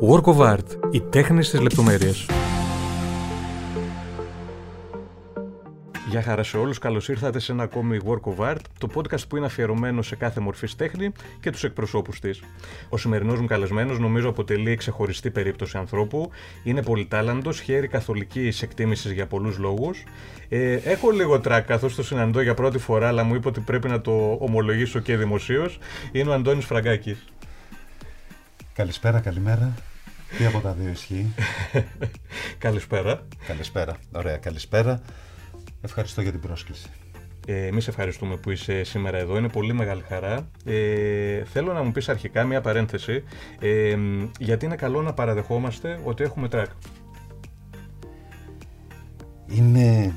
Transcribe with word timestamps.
Work 0.00 0.24
of 0.24 0.36
Art. 0.36 0.64
Οι 0.90 1.00
τέχνες 1.00 1.50
της 1.50 1.60
λεπτομέρειας. 1.60 2.26
Γεια 6.10 6.22
χαρά 6.22 6.42
σε 6.42 6.56
όλους, 6.56 6.78
καλώς 6.78 7.08
ήρθατε 7.08 7.38
σε 7.38 7.52
ένα 7.52 7.62
ακόμη 7.62 7.98
Work 8.06 8.30
of 8.30 8.50
Art, 8.50 8.60
το 8.78 8.88
podcast 8.94 9.28
που 9.28 9.36
είναι 9.36 9.46
αφιερωμένο 9.46 10.02
σε 10.02 10.16
κάθε 10.16 10.40
μορφή 10.40 10.68
τέχνη 10.76 11.12
και 11.40 11.50
τους 11.50 11.64
εκπροσώπους 11.64 12.20
της. 12.20 12.42
Ο 12.88 12.96
σημερινός 12.96 13.40
μου 13.40 13.46
καλεσμένος 13.46 13.98
νομίζω 13.98 14.28
αποτελεί 14.28 14.74
ξεχωριστή 14.76 15.30
περίπτωση 15.30 15.78
ανθρώπου, 15.78 16.30
είναι 16.64 16.82
πολυτάλαντος, 16.82 17.60
χέρι 17.60 17.88
καθολικής 17.88 18.62
εκτίμησης 18.62 19.12
για 19.12 19.26
πολλούς 19.26 19.58
λόγους. 19.58 20.04
Ε, 20.48 20.74
έχω 20.74 21.10
λίγο 21.10 21.40
τρακ 21.40 21.66
καθώς 21.66 21.94
το 21.94 22.02
συναντώ 22.02 22.40
για 22.40 22.54
πρώτη 22.54 22.78
φορά, 22.78 23.08
αλλά 23.08 23.24
μου 23.24 23.34
είπε 23.34 23.48
ότι 23.48 23.60
πρέπει 23.60 23.88
να 23.88 24.00
το 24.00 24.36
ομολογήσω 24.40 24.98
και 24.98 25.16
δημοσίως. 25.16 25.78
Είναι 26.12 26.30
ο 26.30 26.32
Αντώνης 26.32 26.64
Φραγκάκης. 26.64 27.24
Καλησπέρα, 28.76 29.20
καλημέρα. 29.20 29.74
Τι 30.38 30.44
από 30.46 30.60
τα 30.60 30.72
δύο 30.72 30.88
ισχύει; 30.90 31.34
Καλησπέρα. 32.58 33.26
Καλησπέρα. 33.46 33.96
Ωραία, 34.12 34.36
καλησπέρα. 34.36 35.00
Ευχαριστώ 35.82 36.20
για 36.20 36.30
την 36.30 36.40
πρόσκληση. 36.40 36.88
Ε, 37.46 37.66
Εμείς 37.66 37.88
ευχαριστούμε 37.88 38.36
που 38.36 38.50
είσαι 38.50 38.82
σήμερα 38.84 39.18
εδώ. 39.18 39.36
Είναι 39.36 39.48
πολύ 39.48 39.72
μεγάλη 39.72 40.02
χαρά. 40.08 40.48
Ε, 40.64 41.44
θέλω 41.44 41.72
να 41.72 41.82
μου 41.82 41.92
πεις 41.92 42.08
αρχικά 42.08 42.44
μια 42.44 42.60
παρένθεση. 42.60 43.24
Ε, 43.58 43.96
γιατί 44.38 44.64
είναι 44.64 44.76
καλό 44.76 45.02
να 45.02 45.12
παραδεχόμαστε 45.12 46.00
ότι 46.04 46.24
έχουμε 46.24 46.48
τρακ; 46.48 46.70
Είναι 49.46 50.14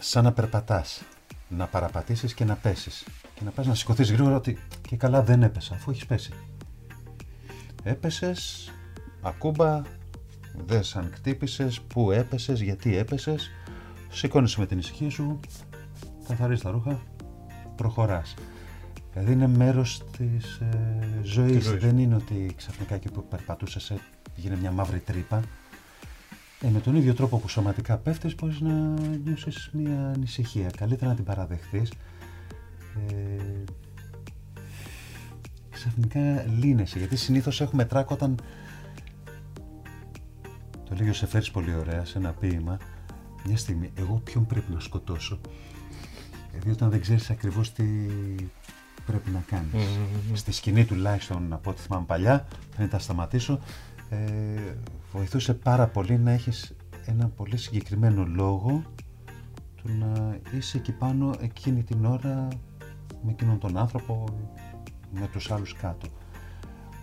σαν 0.00 0.24
να 0.24 0.32
περπατάς. 0.32 1.02
Να 1.48 1.66
παραπατήσεις 1.66 2.34
και 2.34 2.44
να 2.44 2.54
πέσεις. 2.54 3.04
Και 3.34 3.40
να 3.44 3.50
πας 3.50 3.66
να 3.66 3.74
σηκωθείς 3.74 4.12
γρήγορα 4.12 4.36
ότι 4.36 4.58
και 4.88 4.96
καλά 4.96 5.22
δεν 5.22 5.42
έπεσα 5.42 5.74
αφού 5.74 5.90
έχεις 5.90 6.06
πέσει. 6.06 6.32
Έπεσες, 7.82 8.72
ακούμπα, 9.22 9.82
δεν 10.66 10.82
σαν 10.82 11.10
κτύπησες, 11.10 11.80
πού 11.80 12.10
έπεσες, 12.10 12.60
γιατί 12.60 12.96
έπεσες, 12.96 13.50
σηκώνεσαι 14.10 14.60
με 14.60 14.66
την 14.66 14.78
ησυχία 14.78 15.10
σου, 15.10 15.40
καθαρίζεις 16.28 16.62
τα 16.62 16.70
ρούχα, 16.70 17.02
προχωράς. 17.76 18.34
Δηλαδή 19.12 19.32
είναι 19.32 19.46
μέρος 19.46 20.02
της 20.16 20.54
ε, 20.54 21.08
ζωής. 21.22 21.64
ζωής. 21.64 21.82
Δεν 21.82 21.98
είναι 21.98 22.14
ότι 22.14 22.52
ξαφνικά 22.56 22.94
εκεί 22.94 23.10
που 23.10 23.24
περπατούσες 23.28 23.90
ε, 23.90 23.98
γίνει 24.36 24.56
μια 24.56 24.70
μαύρη 24.70 24.98
τρύπα. 24.98 25.42
Ε, 26.60 26.68
με 26.68 26.80
τον 26.80 26.96
ίδιο 26.96 27.14
τρόπο 27.14 27.38
που 27.38 27.48
σωματικά 27.48 27.96
πέφτεις 27.96 28.34
μπορείς 28.34 28.60
να 28.60 28.94
νιώσεις 29.24 29.70
μια 29.72 30.12
ανησυχία. 30.14 30.70
Καλύτερα 30.76 31.10
να 31.10 31.16
την 31.16 31.24
παραδεχθείς. 31.24 31.92
Ε, 33.10 33.64
ξαφνικά 35.82 36.44
λύνεσαι. 36.58 36.98
Γιατί 36.98 37.16
συνήθως 37.16 37.60
έχουμε 37.60 37.84
τράκ 37.84 38.10
όταν... 38.10 38.34
Το 40.88 40.94
λέει 40.98 41.08
ο 41.08 41.12
Σεφέρης 41.12 41.50
πολύ 41.50 41.74
ωραία 41.74 42.04
σε 42.04 42.18
ένα 42.18 42.32
ποίημα. 42.32 42.78
Μια 43.46 43.56
στιγμή, 43.56 43.90
εγώ 43.94 44.20
ποιον 44.24 44.46
πρέπει 44.46 44.72
να 44.72 44.80
σκοτώσω; 44.80 45.40
Δηλαδή 46.50 46.70
όταν 46.70 46.90
δεν 46.90 47.00
ξέρεις 47.00 47.30
ακριβώς 47.30 47.72
τι 47.72 47.84
πρέπει 49.06 49.30
να 49.30 49.42
κάνεις. 49.46 49.88
Στη 50.32 50.52
σκηνή 50.52 50.84
τουλάχιστον 50.84 51.52
από 51.52 51.70
ό,τι 51.70 51.80
θυμάμαι 51.80 52.04
παλιά, 52.06 52.46
πριν 52.76 52.88
τα 52.88 52.98
σταματήσω, 52.98 53.60
ε, 54.10 54.16
βοηθούσε 55.12 55.54
πάρα 55.54 55.86
πολύ 55.86 56.18
να 56.18 56.30
έχεις 56.30 56.74
ένα 57.06 57.28
πολύ 57.28 57.56
συγκεκριμένο 57.56 58.26
λόγο 58.26 58.82
του 59.76 59.88
να 59.98 60.38
είσαι 60.56 60.76
εκεί 60.76 60.92
πάνω 60.92 61.34
εκείνη 61.40 61.82
την 61.82 62.04
ώρα 62.04 62.48
με 63.24 63.30
εκείνον 63.30 63.58
τον 63.58 63.76
άνθρωπο, 63.76 64.24
με 65.12 65.28
τους 65.32 65.50
άλλους 65.50 65.74
κάτω. 65.74 66.06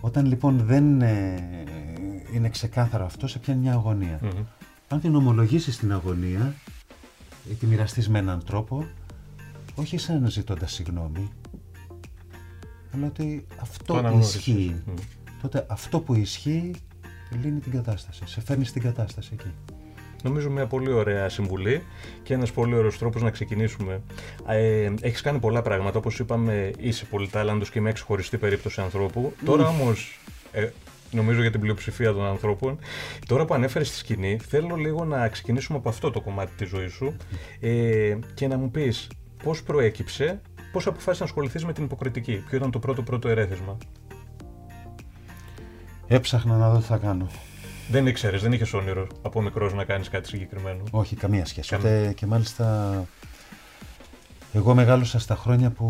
Όταν 0.00 0.26
λοιπόν 0.26 0.58
δεν 0.58 1.00
ε, 1.02 1.64
είναι 2.32 2.48
ξεκάθαρο 2.48 3.04
αυτό, 3.04 3.26
σε 3.26 3.38
πιάνει 3.38 3.60
μια 3.60 3.72
αγωνία. 3.72 4.18
Μμμ. 4.22 4.44
Αν 4.88 5.00
την 5.00 5.14
ομολογήσεις 5.14 5.76
την 5.78 5.92
αγωνία 5.92 6.54
ή 7.50 7.54
τη 7.54 7.66
μοιραστείς 7.66 8.08
με 8.08 8.18
έναν 8.18 8.44
τρόπο, 8.44 8.86
όχι 9.74 9.98
σαν 9.98 10.30
ζητώντας 10.30 10.72
συγγνώμη, 10.72 11.30
αλλά 12.94 13.06
ότι 13.06 13.46
Το 13.48 13.54
αυτό 13.60 13.94
αναγνώρισες. 13.96 14.34
ισχύει. 14.34 14.82
Μμ. 14.86 14.92
Τότε 15.42 15.66
αυτό 15.68 16.00
που 16.00 16.14
ισχύει 16.14 16.70
λύνει 17.42 17.60
την 17.60 17.72
κατάσταση. 17.72 18.22
Σε 18.26 18.40
φέρνει 18.40 18.64
στην 18.64 18.82
κατάσταση 18.82 19.30
εκεί. 19.32 19.50
Νομίζω 20.22 20.50
μια 20.50 20.66
πολύ 20.66 20.92
ωραία 20.92 21.28
συμβουλή 21.28 21.82
και 22.22 22.34
ένας 22.34 22.52
πολύ 22.52 22.74
ωραίος 22.74 22.98
τρόπος 22.98 23.22
να 23.22 23.30
ξεκινήσουμε. 23.30 24.02
Ε, 24.46 24.92
έχεις 25.00 25.20
κάνει 25.20 25.38
πολλά 25.38 25.62
πράγματα, 25.62 25.98
όπως 25.98 26.18
είπαμε 26.18 26.70
είσαι 26.78 27.04
πολυτάλαντος 27.04 27.70
και 27.70 27.80
με 27.80 27.92
ξεχωριστή 27.92 28.38
περίπτωση 28.38 28.80
ανθρώπου. 28.80 29.32
Τώρα 29.44 29.68
όμως, 29.68 30.20
ε, 30.52 30.68
νομίζω 31.10 31.40
για 31.40 31.50
την 31.50 31.60
πλειοψηφία 31.60 32.12
των 32.12 32.24
ανθρώπων, 32.24 32.78
τώρα 33.26 33.44
που 33.44 33.54
ανέφερες 33.54 33.88
στη 33.88 33.96
σκηνή, 33.96 34.38
θέλω 34.48 34.74
λίγο 34.74 35.04
να 35.04 35.28
ξεκινήσουμε 35.28 35.78
από 35.78 35.88
αυτό 35.88 36.10
το 36.10 36.20
κομμάτι 36.20 36.52
της 36.56 36.68
ζωής 36.68 36.92
σου 36.92 37.16
ε, 37.60 38.16
και 38.34 38.46
να 38.46 38.56
μου 38.56 38.70
πεις 38.70 39.08
πώς 39.42 39.62
προέκυψε, 39.62 40.40
πώς 40.72 40.86
αποφάσισες 40.86 41.18
να 41.18 41.24
ασχοληθείς 41.24 41.64
με 41.64 41.72
την 41.72 41.84
υποκριτική, 41.84 42.44
ποιο 42.48 42.56
ήταν 42.56 42.70
το 42.70 42.78
πρώτο 42.78 43.02
πρώτο 43.02 43.28
ερέθισμα; 43.28 43.76
Έψαχνα 46.06 46.56
να 46.56 46.70
δω 46.70 46.78
τι 46.78 46.84
θα 46.84 46.96
κάνω. 46.96 47.26
Δεν 47.90 48.06
ήξερες, 48.06 48.42
δεν 48.42 48.52
είχες 48.52 48.72
όνειρο 48.72 49.06
από 49.22 49.42
μικρός 49.42 49.74
να 49.74 49.84
κάνεις 49.84 50.08
κάτι 50.08 50.28
συγκεκριμένο. 50.28 50.82
Όχι, 50.90 51.16
καμία 51.16 51.46
σχέση. 51.46 51.68
Καμία. 51.70 52.00
Ούτε 52.00 52.12
και 52.12 52.26
μάλιστα 52.26 52.94
εγώ 54.52 54.74
μεγάλωσα 54.74 55.18
στα 55.18 55.34
χρόνια 55.36 55.70
που 55.70 55.88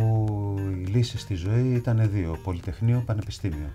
οι 0.59 0.87
λύσεις 0.87 1.21
στη 1.21 1.34
ζωή 1.34 1.72
ήταν 1.75 2.10
δύο. 2.12 2.39
Πολυτεχνείο, 2.43 3.03
πανεπιστήμιο. 3.06 3.72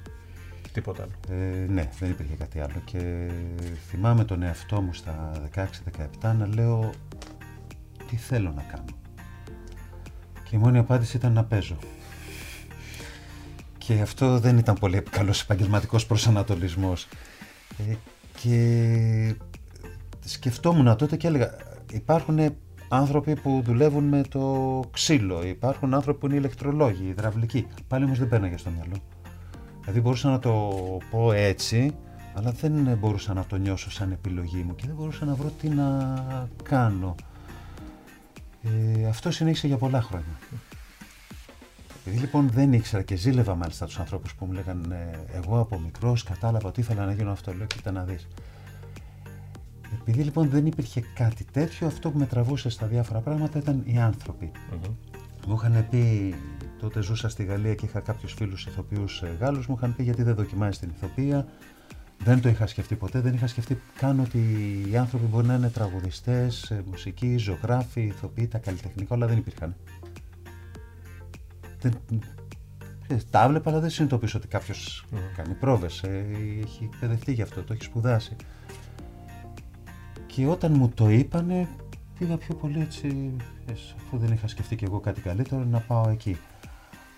Τίποτα 0.72 1.04
άλλο. 1.04 1.40
Ε, 1.40 1.66
ναι, 1.68 1.90
δεν 2.00 2.10
υπήρχε 2.10 2.36
κάτι 2.36 2.60
άλλο. 2.60 2.82
Και 2.86 3.30
θυμάμαι 3.90 4.24
τον 4.24 4.44
εαυτό 4.44 4.82
μου 4.82 4.94
στα 4.94 5.32
16-17 5.56 5.66
να 6.22 6.48
λέω 6.48 6.90
τι 8.08 8.16
θέλω 8.16 8.52
να 8.56 8.62
κάνω; 8.62 8.86
Και 10.44 10.56
η 10.56 10.58
μόνη 10.58 10.78
απάντηση 10.78 11.18
ήταν 11.18 11.34
να 11.34 11.44
παίζω. 11.44 11.78
Και 13.78 14.02
αυτό 14.02 14.40
δεν 14.40 14.58
ήταν 14.58 14.76
πολύ 14.76 15.02
καλός 15.02 15.42
επαγγελματικός 15.42 16.06
προσανατολισμός. 16.06 17.08
Ε, 17.78 17.96
και 18.46 19.36
σκεφτόμουν 20.26 20.98
τότε 20.98 21.16
και 21.16 21.28
έλεγα 21.28 21.56
υπάρχουν 21.92 22.40
άνθρωποι 22.90 23.36
που 23.36 23.62
δουλεύουν 23.66 24.04
με 24.04 24.22
το 24.30 24.82
ξύλο, 24.92 25.46
υπάρχουν 25.46 25.94
άνθρωποι 25.94 26.20
που 26.20 26.26
είναι 26.26 26.36
ηλεκτρολόγοι, 26.36 27.08
υδραυλικοί. 27.08 27.68
Πάλι 27.88 28.04
όμως 28.04 28.20
δεν 28.20 28.28
πέρναγε 28.28 28.58
στο 28.58 28.70
μυαλό. 28.70 28.96
Δηλαδή 29.80 30.02
μπορούσα 30.02 30.30
να 30.30 30.40
το 30.40 30.72
πω 31.12 31.32
έτσι, 31.32 31.96
αλλά 32.34 32.52
δεν 32.52 32.98
μπορούσα 33.00 33.34
να 33.34 33.46
το 33.46 33.56
νιώσω 33.56 33.92
σαν 33.92 34.12
επιλογή 34.12 34.64
μου 34.64 34.76
και 34.76 34.84
δεν 34.86 34.96
μπορούσα 34.96 35.26
να 35.26 35.34
βρω 35.34 35.52
τι 35.62 35.70
να 35.70 36.14
κάνω. 36.64 37.16
Ε, 38.64 39.08
αυτό 39.08 39.32
συνέχισε 39.32 39.68
για 39.68 39.78
πολλά 39.78 40.02
χρόνια. 40.02 40.40
Επειδή 42.06 42.22
λοιπόν 42.22 42.50
δεν 42.50 42.74
ήξερα 42.74 43.04
και 43.04 43.16
ζήλευα 43.16 43.56
μάλιστα 43.56 43.86
τους 43.86 44.00
ανθρώπους 44.00 44.36
που 44.36 44.46
μου 44.46 44.52
λέγαν 44.52 44.92
ε, 44.92 45.20
εγώ 45.34 45.60
από 45.60 45.80
μικρός 45.80 46.24
κατάλαβα 46.24 46.68
ότι 46.68 46.80
ήθελα 46.80 47.06
να 47.06 47.14
γίνω 47.14 47.32
αυτό, 47.32 47.54
λέω 47.54 47.66
κοίτα 47.66 47.92
να 47.92 48.04
δεις. 48.04 48.28
Επειδή 50.02 50.24
λοιπόν 50.24 50.50
δεν 50.50 50.66
υπήρχε 50.66 51.04
κάτι 51.16 51.46
τέτοιο, 51.52 51.88
αυτό 51.88 52.10
που 52.10 52.18
με 52.18 52.26
τραβούσε 52.26 52.70
στα 52.70 52.88
διάφορα 52.88 53.20
πράγματα 53.20 53.60
ήταν 53.60 53.84
οι 53.86 54.00
άνθρωποι. 54.00 54.52
Μμμ. 54.72 54.94
Μου 55.48 55.56
είχαν 55.56 55.88
πει, 55.90 56.36
τότε 56.80 57.02
ζούσα 57.02 57.30
στη 57.30 57.44
Γαλλία 57.44 57.76
και 57.76 57.86
είχα 57.86 58.00
κάποιους 58.00 58.34
φίλους 58.34 58.66
ηθοποιούς 58.66 59.22
ε, 59.22 59.38
Γάλλους, 59.40 59.68
μου 59.68 59.76
είχαν 59.78 59.96
πει 59.96 60.04
γιατί 60.04 60.24
δεν 60.24 60.36
δοκιμάζεις 60.36 60.80
την 60.80 60.90
ηθοποιία. 60.96 61.48
Δεν 62.24 62.42
το 62.42 62.50
είχα 62.50 62.68
σκεφτεί 62.68 62.96
ποτέ, 62.96 63.20
δεν 63.20 63.34
είχα 63.34 63.48
σκεφτεί 63.48 63.82
καν 63.98 64.20
ότι 64.20 64.40
οι 64.92 64.98
άνθρωποι 64.98 65.26
μπορεί 65.26 65.48
να 65.48 65.54
είναι 65.54 65.70
τραγουδιστές, 65.70 66.72
ε, 66.72 66.84
μουσικοί, 66.90 67.38
ζωγράφοι, 67.38 68.02
ηθοποιοί, 68.02 68.48
τα 68.48 68.58
καλλιτεχνικά, 68.58 69.16
όλα 69.16 69.28
δεν 69.28 69.38
υπήρχαν. 69.38 69.76
Δεν, 71.90 72.22
ε, 73.08 73.18
τα 73.30 73.44
έβλεπα, 73.44 73.72
αλλά 73.72 73.80
δεν 73.80 73.90
συνειδητοποιήσω 73.90 74.38
ότι 74.38 74.48
κάποιος 74.48 75.06
Μμμ. 75.12 75.20
κάνει 75.36 75.54
πρόβες, 75.54 76.04
ε, 76.04 76.26
έχει 76.64 76.90
εκπαιδευτεί 76.94 77.34
γι' 77.34 77.42
αυτό, 77.42 77.64
το 77.64 77.74
έχει 77.74 77.84
σπουδάσει. 77.84 78.36
Και 80.26 80.48
όταν 80.48 80.72
μου 80.74 80.90
το 80.90 81.10
είπανε, 81.10 81.68
πήγα 82.20 82.38
πιο 82.38 82.56
πολύ 82.56 82.80
έτσι, 82.80 83.36
ε, 83.66 83.72
αφού 83.72 84.18
δεν 84.18 84.32
είχα 84.32 84.48
σκεφτεί 84.48 84.76
κι 84.76 84.84
εγώ 84.84 85.00
κάτι 85.00 85.22
καλύτερο, 85.22 85.64
να 85.64 85.80
πάω 85.80 86.10
εκεί. 86.10 86.38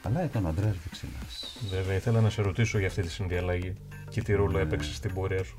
Αλλά 0.04 0.24
ήταν 0.24 0.46
ο 0.46 0.48
Αντρέας 0.48 0.78
Βυξινάς. 0.78 1.58
Βέβαια, 1.70 1.96
ήθελα 1.96 2.22
να 2.22 2.30
σε 2.30 2.42
ρωτήσω 2.42 2.78
για 2.78 2.88
αυτή 2.88 3.02
τη 3.02 3.10
συνδιαλλαγή 3.10 3.74
και 4.10 4.22
τι 4.22 4.34
ρόλο 4.34 4.58
έπαιξε 4.58 4.94
στην 4.94 5.14
πορεία 5.14 5.44
σου. 5.44 5.58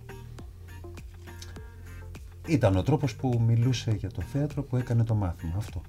Ήταν 2.47 2.77
ο 2.77 2.83
τρόπος 2.83 3.15
που 3.17 3.43
μιλούσε 3.47 3.91
για 3.91 4.11
το 4.11 4.23
θέατρο 4.23 4.63
που 4.63 4.77
έκανε 4.77 5.05
το 5.05 5.15
μάθημα, 5.15 5.55
αυτό. 5.57 5.83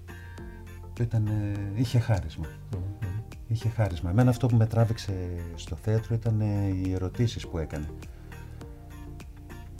Που 0.99 1.05
ήταν, 1.05 1.27
ε, 1.27 1.79
είχε 1.79 1.99
χάρισμα. 1.99 2.45
Μμμ. 2.71 3.07
Είχε 3.47 3.69
χάρισμα. 3.69 4.09
Εμένα 4.09 4.29
αυτό 4.29 4.47
που 4.47 4.55
με 4.55 4.65
τράβηξε 4.65 5.13
στο 5.55 5.75
θέατρο 5.75 6.15
ήταν 6.15 6.41
ε, 6.41 6.67
οι 6.67 6.93
ερωτήσεις 6.93 7.47
που 7.47 7.57
έκανε. 7.57 7.89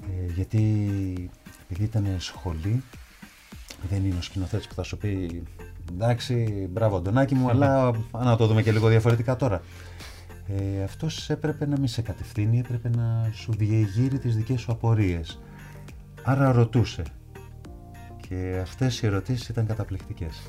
Ε, 0.10 0.32
γιατί 0.36 0.60
επειδή 1.64 1.84
ήταν 1.84 2.16
σχολή, 2.18 2.84
δεν 3.90 4.06
είναι 4.06 4.18
ο 4.18 4.22
σκηνοθέτης 4.22 4.68
που 4.68 4.74
θα 4.74 4.84
σου 4.84 4.98
πει 4.98 5.44
εντάξει, 5.92 6.68
μπράβο 6.72 6.98
Αντωνάκη 6.98 7.36
μου, 7.36 7.50
αλλά 7.50 7.92
να 8.12 8.36
το 8.36 8.48
δούμε 8.48 8.62
και 8.62 8.72
λίγο 8.72 8.88
διαφορετικά 8.88 9.36
τώρα. 9.36 9.62
ε, 10.48 10.84
αυτός 10.84 11.30
έπρεπε 11.30 11.66
να 11.66 11.80
μην 11.80 11.88
σε 11.88 12.02
κατευθύνει, 12.02 12.60
έπρεπε 12.60 12.90
να 12.90 13.30
σου 13.34 13.54
διεγείρει 13.58 14.20
τις 14.20 14.36
δικές 14.36 14.62
σου 14.62 14.72
απορίες. 14.72 15.40
Άρα 16.24 16.52
ρωτούσε. 16.52 17.04
Και 18.28 18.60
αυτές 18.62 19.02
οι 19.02 19.06
ερωτήσεις 19.06 19.50
ήταν 19.50 19.66
καταπληκτικές. 19.66 20.42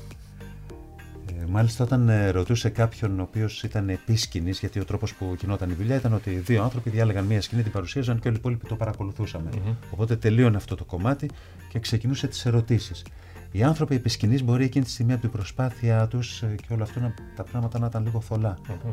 Ε, 1.41 1.45
μάλιστα 1.49 1.83
όταν 1.83 2.09
ε, 2.09 2.29
ρωτούσε 2.29 2.69
κάποιον 2.69 3.19
ο 3.19 3.21
οποίος 3.21 3.63
ήταν 3.63 3.89
επίσκηνης, 3.89 4.59
γιατί 4.59 4.79
ο 4.79 4.85
τρόπος 4.85 5.13
που 5.13 5.35
γινόταν 5.39 5.69
η 5.69 5.73
δουλειά 5.73 5.95
ήταν 5.95 6.13
ότι 6.13 6.29
δύο 6.29 6.63
άνθρωποι 6.63 6.89
διάλεγαν 6.89 7.25
μία 7.25 7.41
σκηνή, 7.41 7.63
την 7.63 7.71
παρουσίαζαν 7.71 8.19
και 8.19 8.27
όλοι 8.27 8.35
οι 8.35 8.39
υπόλοιποι 8.39 8.67
το 8.67 8.75
παρακολουθούσαμε. 8.75 9.49
Οπότε 9.91 10.15
τελείωνε 10.15 10.57
αυτό 10.57 10.75
το 10.75 10.83
κομμάτι 10.83 11.29
και 11.69 11.79
ξεκινούσε 11.79 12.27
τις 12.27 12.45
ερωτήσεις. 12.45 13.03
Οι 13.51 13.63
άνθρωποι 13.63 13.95
επισκηνή 13.95 14.43
μπορεί 14.43 14.63
εκείνη 14.63 14.85
τη 14.85 14.91
στιγμή 14.91 15.11
από 15.11 15.21
την 15.21 15.31
προσπάθειά 15.31 16.07
τους 16.07 16.41
ε, 16.41 16.55
και 16.67 16.73
όλο 16.73 16.83
αυτό 16.83 16.99
να, 16.99 17.13
τα 17.35 17.43
πράγματα 17.43 17.79
να 17.79 17.85
ήταν 17.85 18.03
λίγο 18.03 18.21
θολά. 18.21 18.57
Mm-hmm. 18.67 18.91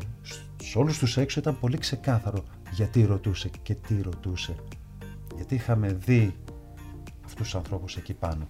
Σε 0.62 0.78
όλους 0.78 0.98
τους 0.98 1.16
έξω 1.16 1.40
ήταν 1.40 1.58
πολύ 1.58 1.78
ξεκάθαρο 1.78 2.44
γιατί 2.70 3.04
ρωτούσε 3.04 3.50
και 3.62 3.74
τι 3.74 4.02
ρωτούσε. 4.02 4.54
Γιατί 5.36 5.54
είχαμε 5.54 5.92
δει 5.92 6.34
αυτούς 7.24 7.42
τους 7.42 7.54
ανθρώπους 7.54 7.96
εκεί 7.96 8.14
πάνω. 8.14 8.48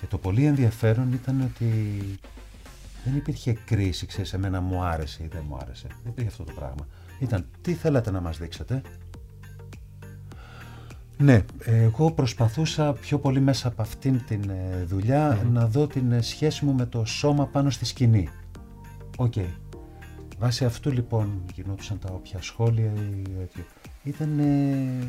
Και 0.00 0.06
το 0.06 0.18
πολύ 0.18 0.44
ενδιαφέρον 0.44 1.12
ήταν 1.12 1.40
ότι 1.40 1.74
δεν 3.04 3.16
υπήρχε 3.16 3.52
κρίση, 3.52 4.06
ξέρεις, 4.06 4.32
εμένα 4.32 4.60
μου 4.60 4.82
άρεσε 4.82 5.22
ή 5.22 5.26
δεν 5.26 5.44
μου 5.48 5.58
άρεσε. 5.60 5.86
Δεν 5.88 6.12
υπήρχε 6.12 6.30
αυτό 6.30 6.44
το 6.44 6.52
πράγμα. 6.52 6.86
Ήταν 7.18 7.46
τι 7.60 7.74
θέλατε 7.74 8.10
να 8.10 8.20
μας 8.20 8.38
δείξετε, 8.38 8.82
ναι, 11.20 11.44
εγώ 11.64 12.10
προσπαθούσα 12.10 12.92
πιο 12.92 13.18
πολύ 13.18 13.40
μέσα 13.40 13.68
από 13.68 13.82
αυτήν 13.82 14.20
την 14.26 14.50
ε, 14.50 14.84
δουλειά 14.84 15.46
να 15.52 15.66
δω 15.66 15.86
την 15.86 16.12
ε, 16.12 16.20
σχέση 16.22 16.64
μου 16.64 16.72
με 16.72 16.86
το 16.86 17.04
σώμα 17.04 17.46
πάνω 17.46 17.70
στη 17.70 17.84
σκηνή. 17.84 18.28
OK. 19.16 19.32
Okay. 19.36 19.46
Βάσει 20.38 20.64
αυτού 20.64 20.92
λοιπόν 20.92 21.42
γινόντουσαν 21.54 21.98
τα 21.98 22.08
όποια 22.12 22.42
σχόλια 22.42 22.92
ή 22.92 23.22
Ήταν... 24.02 24.38
Ε, 24.38 25.06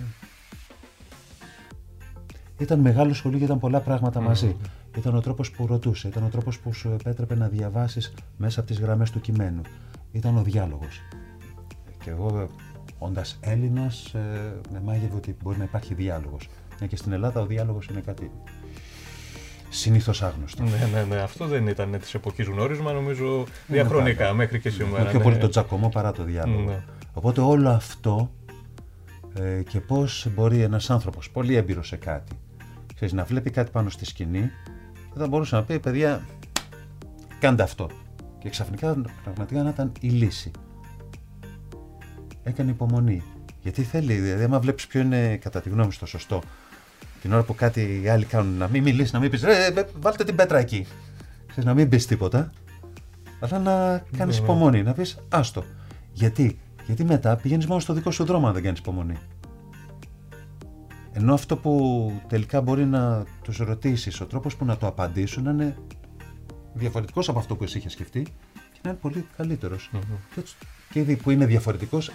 ήταν 2.58 2.80
μεγάλο 2.80 3.14
σχολείο 3.14 3.38
και 3.38 3.44
ήταν 3.44 3.60
πολλά 3.60 3.84
μαζί. 4.22 4.56
Ήταν 4.98 5.16
ο 5.16 5.22
τρόπος 5.22 5.52
που 5.52 5.68
ρωτούσε, 5.68 6.08
ήταν 6.08 6.24
ο 6.24 6.28
τρόπος 6.28 6.60
που 6.60 6.74
σου 6.74 6.90
επέτρεπε 6.90 7.36
να 7.36 7.48
διαβάσεις 7.48 8.14
μέσα 8.38 8.60
από 8.60 8.70
τις 8.70 8.80
γραμμές 8.80 9.12
του 9.12 9.22
κειμένου. 9.22 9.62
Ήταν 10.12 10.38
ο 10.38 10.42
διάλογος. 10.42 11.02
Και 12.04 12.10
εγώ 12.10 12.50
όντας 12.98 13.40
Έλληνας, 13.42 14.14
ε, 14.14 14.60
με 14.72 14.82
μάγευε 14.86 15.16
ότι 15.16 15.36
μπορεί 15.44 15.58
να 15.58 15.64
υπάρχει 15.64 15.94
διάλογος. 15.94 16.50
Ναι, 16.80 16.88
και 16.88 16.96
στην 16.96 17.12
Ελλάδα 17.12 17.42
ο 17.42 17.46
διάλογος 17.46 17.88
είναι 17.88 18.02
κάτι 18.02 18.32
συνήθως 19.70 20.22
άγνωστο. 20.22 20.64
Ναι, 20.64 20.90
ναι, 20.94 21.04
ναι. 21.04 21.22
Αυτό 21.22 21.48
δεν 21.48 21.68
ήταν 21.68 21.98
της 22.00 22.14
εποχής 22.14 22.48
γνώρισμα, 22.48 22.92
νομίζω 22.92 23.46
διαχρονικά 23.68 24.34
μέχρι 24.34 24.60
και 24.60 24.70
σήμερα. 24.70 25.10
Πιο 25.10 25.18
ναι. 25.18 25.24
πολύ 25.24 25.38
το 25.38 25.50
τζακωμό 25.50 25.90
παρά 25.90 26.12
το 26.12 26.24
διάλογο. 26.24 26.62
Ναι. 26.62 26.84
Οπότε 27.14 27.42
όλο 27.42 27.70
αυτό 27.70 28.32
ε, 29.34 29.62
και 29.70 29.80
πώς 29.80 30.28
μπορεί 30.36 30.62
ένας 30.62 30.90
άνθρωπος 30.90 31.30
πολύ 31.30 31.56
έμπειρος 31.56 31.88
σε 31.88 31.96
κάτι 31.96 32.36
ξέρεις, 33.02 33.20
να 33.20 33.26
βλέπει 33.26 33.50
κάτι 33.50 33.72
πάνω 33.72 33.90
στη 33.90 34.06
σκηνή, 34.06 34.52
θα 35.16 35.28
μπορούσε 35.28 35.56
να 35.56 35.64
πει: 35.64 35.80
Παιδιά, 35.80 36.26
κάντε 37.40 37.64
αυτό. 37.64 37.90
Και 38.40 38.50
ξαφνικά 38.50 39.02
πραγματικά 39.24 39.64
να 39.64 39.70
ήταν 39.70 39.92
η 40.00 40.08
λύση 40.08 40.52
έκανε 42.44 42.72
υπομονή. 42.72 43.24
Γιατί 43.62 43.84
θέλει, 43.84 44.14
δηλαδή, 44.14 44.44
άμα 44.44 44.60
βλέπεις 44.60 44.88
ποιο 44.88 45.02
είναι 45.02 45.38
κατά 45.38 45.62
τη 45.62 45.70
γνώμη 45.70 45.92
σου 45.92 46.00
το 46.00 46.06
σωστό, 46.06 46.42
την 47.22 47.34
ώρα 47.34 47.44
που 47.44 47.56
κάτι 47.56 48.02
οι 48.04 48.10
άλλοι 48.10 48.26
κάνουν, 48.26 48.58
να 48.58 48.68
μην 48.68 48.84
μιλήσεις, 48.84 49.12
να 49.12 49.20
μην 49.20 49.30
πεις 49.30 49.44
ρε, 49.44 49.74
βάλτε 50.00 50.24
την 50.24 50.36
πέτρα 50.36 50.58
εκεί. 50.58 50.88
Ξέρεις, 51.48 51.66
να 51.66 51.74
μην 51.74 51.90
πεις 51.90 52.06
τίποτα, 52.06 52.52
αλλά 53.40 53.60
να 53.60 54.04
κάνεις 54.18 54.38
ναι. 54.38 54.44
υπομονή, 54.44 54.84
να 54.84 54.94
πεις 54.94 55.18
άστο. 55.30 55.64
Γιατί, 56.14 56.60
γιατί 56.86 57.04
μετά 57.04 57.36
πηγαίνεις 57.36 57.68
μόνο 57.68 57.80
στο 57.80 57.94
δικό 57.94 58.12
σου 58.12 58.24
δρόμο 58.24 58.48
αν 58.48 58.54
δεν 58.54 58.64
κάνεις 58.64 58.80
υπομονή. 58.80 59.18
Ενώ 61.14 61.34
αυτό 61.34 61.58
που 61.58 62.12
τελικά 62.28 62.62
μπορεί 62.62 62.86
να 62.86 63.26
τους 63.42 63.58
ρωτήσεις, 63.58 64.22
ο 64.22 64.26
τρόπος 64.26 64.56
που 64.56 64.66
να 64.66 64.78
το 64.78 64.88
απαντήσουν 64.88 65.44
να 65.44 65.52
είναι 65.52 65.78
διαφορετικός 66.74 67.30
από 67.30 67.40
αυτό 67.40 67.56
που 67.56 67.64
εσύ 67.64 67.78
είχες 67.78 67.92
σκεφτεί 67.92 68.22
και 68.54 68.80
να 68.84 68.90
είναι 68.90 69.00
πολύ 69.02 69.28
καλύτερος. 69.38 69.92
Mm-hmm. 69.94 70.42
Και 70.92 71.00
ήδη 71.00 71.16
που 71.16 71.32
είναι 71.32 71.46
διαφορετικός, 71.46 72.12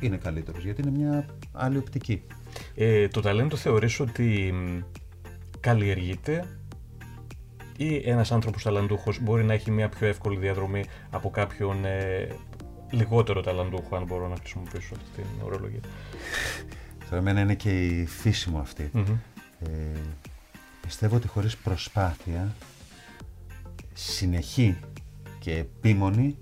είναι 0.00 0.16
καλύτερος, 0.16 0.64
γιατί 0.64 0.82
είναι 0.82 0.98
μια 0.98 1.26
άλλη 1.52 1.78
οπτική. 1.78 2.22
Ε, 2.74 3.08
το 3.08 3.20
ταλέντο 3.20 3.56
θεωρείς 3.56 4.00
ότι 4.00 4.54
καλλιεργείται 5.60 6.44
ή 7.76 8.10
ένας 8.10 8.32
άνθρωπος 8.32 8.62
ταλαντούχος 8.62 9.20
μπορεί 9.22 9.44
να 9.44 9.52
έχει 9.52 9.70
μια 9.70 9.88
πιο 9.88 10.06
εύκολη 10.06 10.36
διαδρομή 10.36 10.84
από 11.10 11.30
κάποιον 11.30 11.84
ε, 11.84 12.28
λιγότερο 12.90 13.40
ταλαντούχο, 13.40 13.96
αν 13.96 14.04
μπορώ 14.04 14.28
να 14.28 14.36
χρησιμοποιήσω 14.36 14.94
αυτή 14.94 15.22
την 15.22 15.44
ορολογία; 15.44 15.80
Τώρα 17.08 17.20
εμένα 17.20 17.40
είναι 17.40 17.54
και 17.54 17.86
η 17.86 18.06
φύση 18.06 18.50
μου 18.50 18.58
αυτή. 18.58 18.90
Ε, 19.58 19.68
πιστεύω 20.80 21.16
ότι 21.16 21.28
χωρίς 21.28 21.56
προσπάθεια 21.56 22.54
συνεχή 23.92 24.78
και 25.38 25.52
επίμονη 25.56 26.36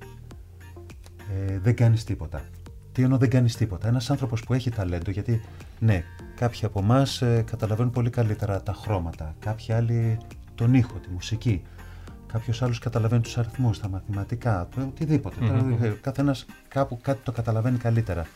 ε, 1.49 1.59
δεν 1.59 1.75
κάνεις 1.75 2.05
τίποτα. 2.05 2.45
Τι 2.93 3.03
εννοώ 3.03 3.19
δεν 3.19 3.31
κάνεις 3.31 3.57
τίποτα; 3.57 3.89
Ένας 3.89 4.11
άνθρωπος 4.11 4.45
που 4.45 4.55
έχει 4.55 4.71
ταλέντο, 4.71 5.11
γιατί 5.11 5.41
ναι, 5.79 6.05
κάποιοι 6.37 6.65
από 6.65 6.81
εμάς 6.81 7.23
ε, 7.23 7.45
καταλαβαίνουν 7.47 7.91
πολύ 7.93 8.11
καλύτερα 8.11 8.63
τα 8.63 8.73
χρώματα, 8.73 9.35
κάποιοι 9.39 9.75
άλλοι 9.75 10.19
τον 10.55 10.75
ήχο, 10.75 10.99
τη 10.99 11.11
μουσική. 11.11 11.63
Κάποιος 12.33 12.63
άλλος 12.63 12.79
καταλαβαίνει 12.79 13.23
τους 13.23 13.39
αριθμούς, 13.39 13.79
τα 13.81 13.89
μαθηματικά, 13.89 14.69
το 14.75 14.81
οτιδήποτε. 14.81 15.37
Mm-hmm. 15.41 15.97
Καθένας 16.01 16.47
κάπου 16.69 16.99
κάτι 17.03 17.21
το 17.25 17.33
καταλαβαίνει 17.33 17.79
καλύτερα. 17.79 18.27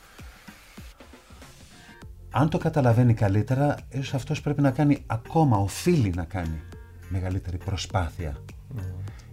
Αν 2.30 2.48
το 2.48 2.58
καταλαβαίνει 2.58 3.14
καλύτερα, 3.14 3.76
ίσως 3.88 4.14
αυτός 4.14 4.40
πρέπει 4.40 4.60
να 4.60 4.70
κάνει 4.70 5.02
ακόμα, 5.06 5.56
οφείλει 5.56 6.12
να 6.16 6.24
κάνει 6.24 6.60
μεγαλύτερη 7.08 7.56
προσπάθεια. 7.56 8.36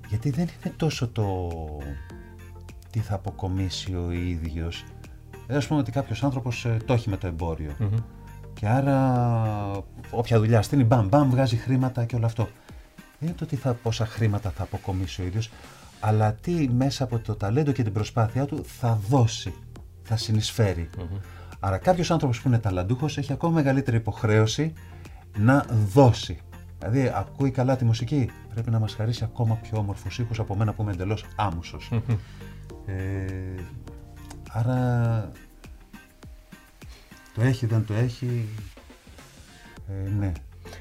Γιατί 0.09 0.29
δεν 0.29 0.43
είναι 0.43 0.73
τόσο 0.77 1.07
το 1.07 1.49
τι 2.89 2.99
θα 2.99 3.15
αποκομίσει 3.15 3.95
ο 3.95 4.11
ίδιος. 4.11 4.85
Α 5.47 5.67
πούμε 5.67 5.79
ότι 5.79 5.91
κάποιος 5.91 6.23
άνθρωπος 6.23 6.65
ε, 6.65 6.77
το 6.85 6.93
έχει 6.93 7.09
με 7.09 7.17
το 7.17 7.27
εμποριο 7.27 7.71
Και 8.53 8.67
άρα, 8.67 9.83
όποια 10.11 10.39
δουλειά 10.39 10.61
στείλει, 10.61 10.83
μπαμ, 10.83 11.07
μπαμ, 11.07 11.29
βγάζει 11.29 11.55
χρήματα 11.55 12.05
και 12.05 12.15
όλο 12.15 12.25
αυτό. 12.25 12.43
Δεν 13.19 13.29
είναι 13.29 13.37
το 13.37 13.45
τι 13.45 13.55
θα, 13.55 13.73
πόσα 13.73 14.05
χρήματα 14.05 14.49
θα 14.49 14.63
αποκομίσει 14.63 15.21
ο 15.21 15.25
ίδιος, 15.25 15.51
αλλά 15.99 16.33
τι 16.33 16.69
μέσα 16.69 17.03
από 17.03 17.19
το 17.19 17.35
ταλέντο 17.35 17.71
και 17.71 17.83
την 17.83 17.93
προσπάθειά 17.93 18.45
του 18.45 18.63
θα 18.65 18.99
δώσει, 19.09 19.53
θα 20.03 20.17
συνεισφερει 20.17 20.89
Άρα, 21.59 21.77
κάποιος 21.77 22.11
άνθρωπος 22.11 22.41
που 22.41 22.47
είναι 22.47 22.59
ταλαντούχος 22.59 23.17
έχει 23.17 23.33
ακόμα 23.33 23.53
μεγαλύτερη 23.53 23.97
υποχρέωση 23.97 24.73
να 25.37 25.65
δώσει. 25.93 26.39
Δηλαδή, 26.79 27.11
ακούει 27.15 27.51
καλά 27.51 27.75
τη 27.75 27.85
μουσική, 27.85 28.29
πρέπει 28.53 28.69
να 28.69 28.79
μας 28.79 28.93
χαρίσει 28.93 29.23
ακόμα 29.23 29.55
πιο 29.55 29.77
όμορφου 29.77 30.21
ήχου 30.21 30.41
από 30.41 30.55
μένα 30.55 30.73
που 30.73 30.81
είμαι 30.81 30.91
εντελώς 30.91 31.25
άμουσο. 31.35 31.77
Ε, 32.85 33.61
Άρα 34.51 35.31
το 37.33 37.41
έχει, 37.41 37.65
δεν 37.65 37.85
το 37.85 37.93
έχει, 37.93 38.47
ε, 39.89 40.09
ναι. 40.09 40.31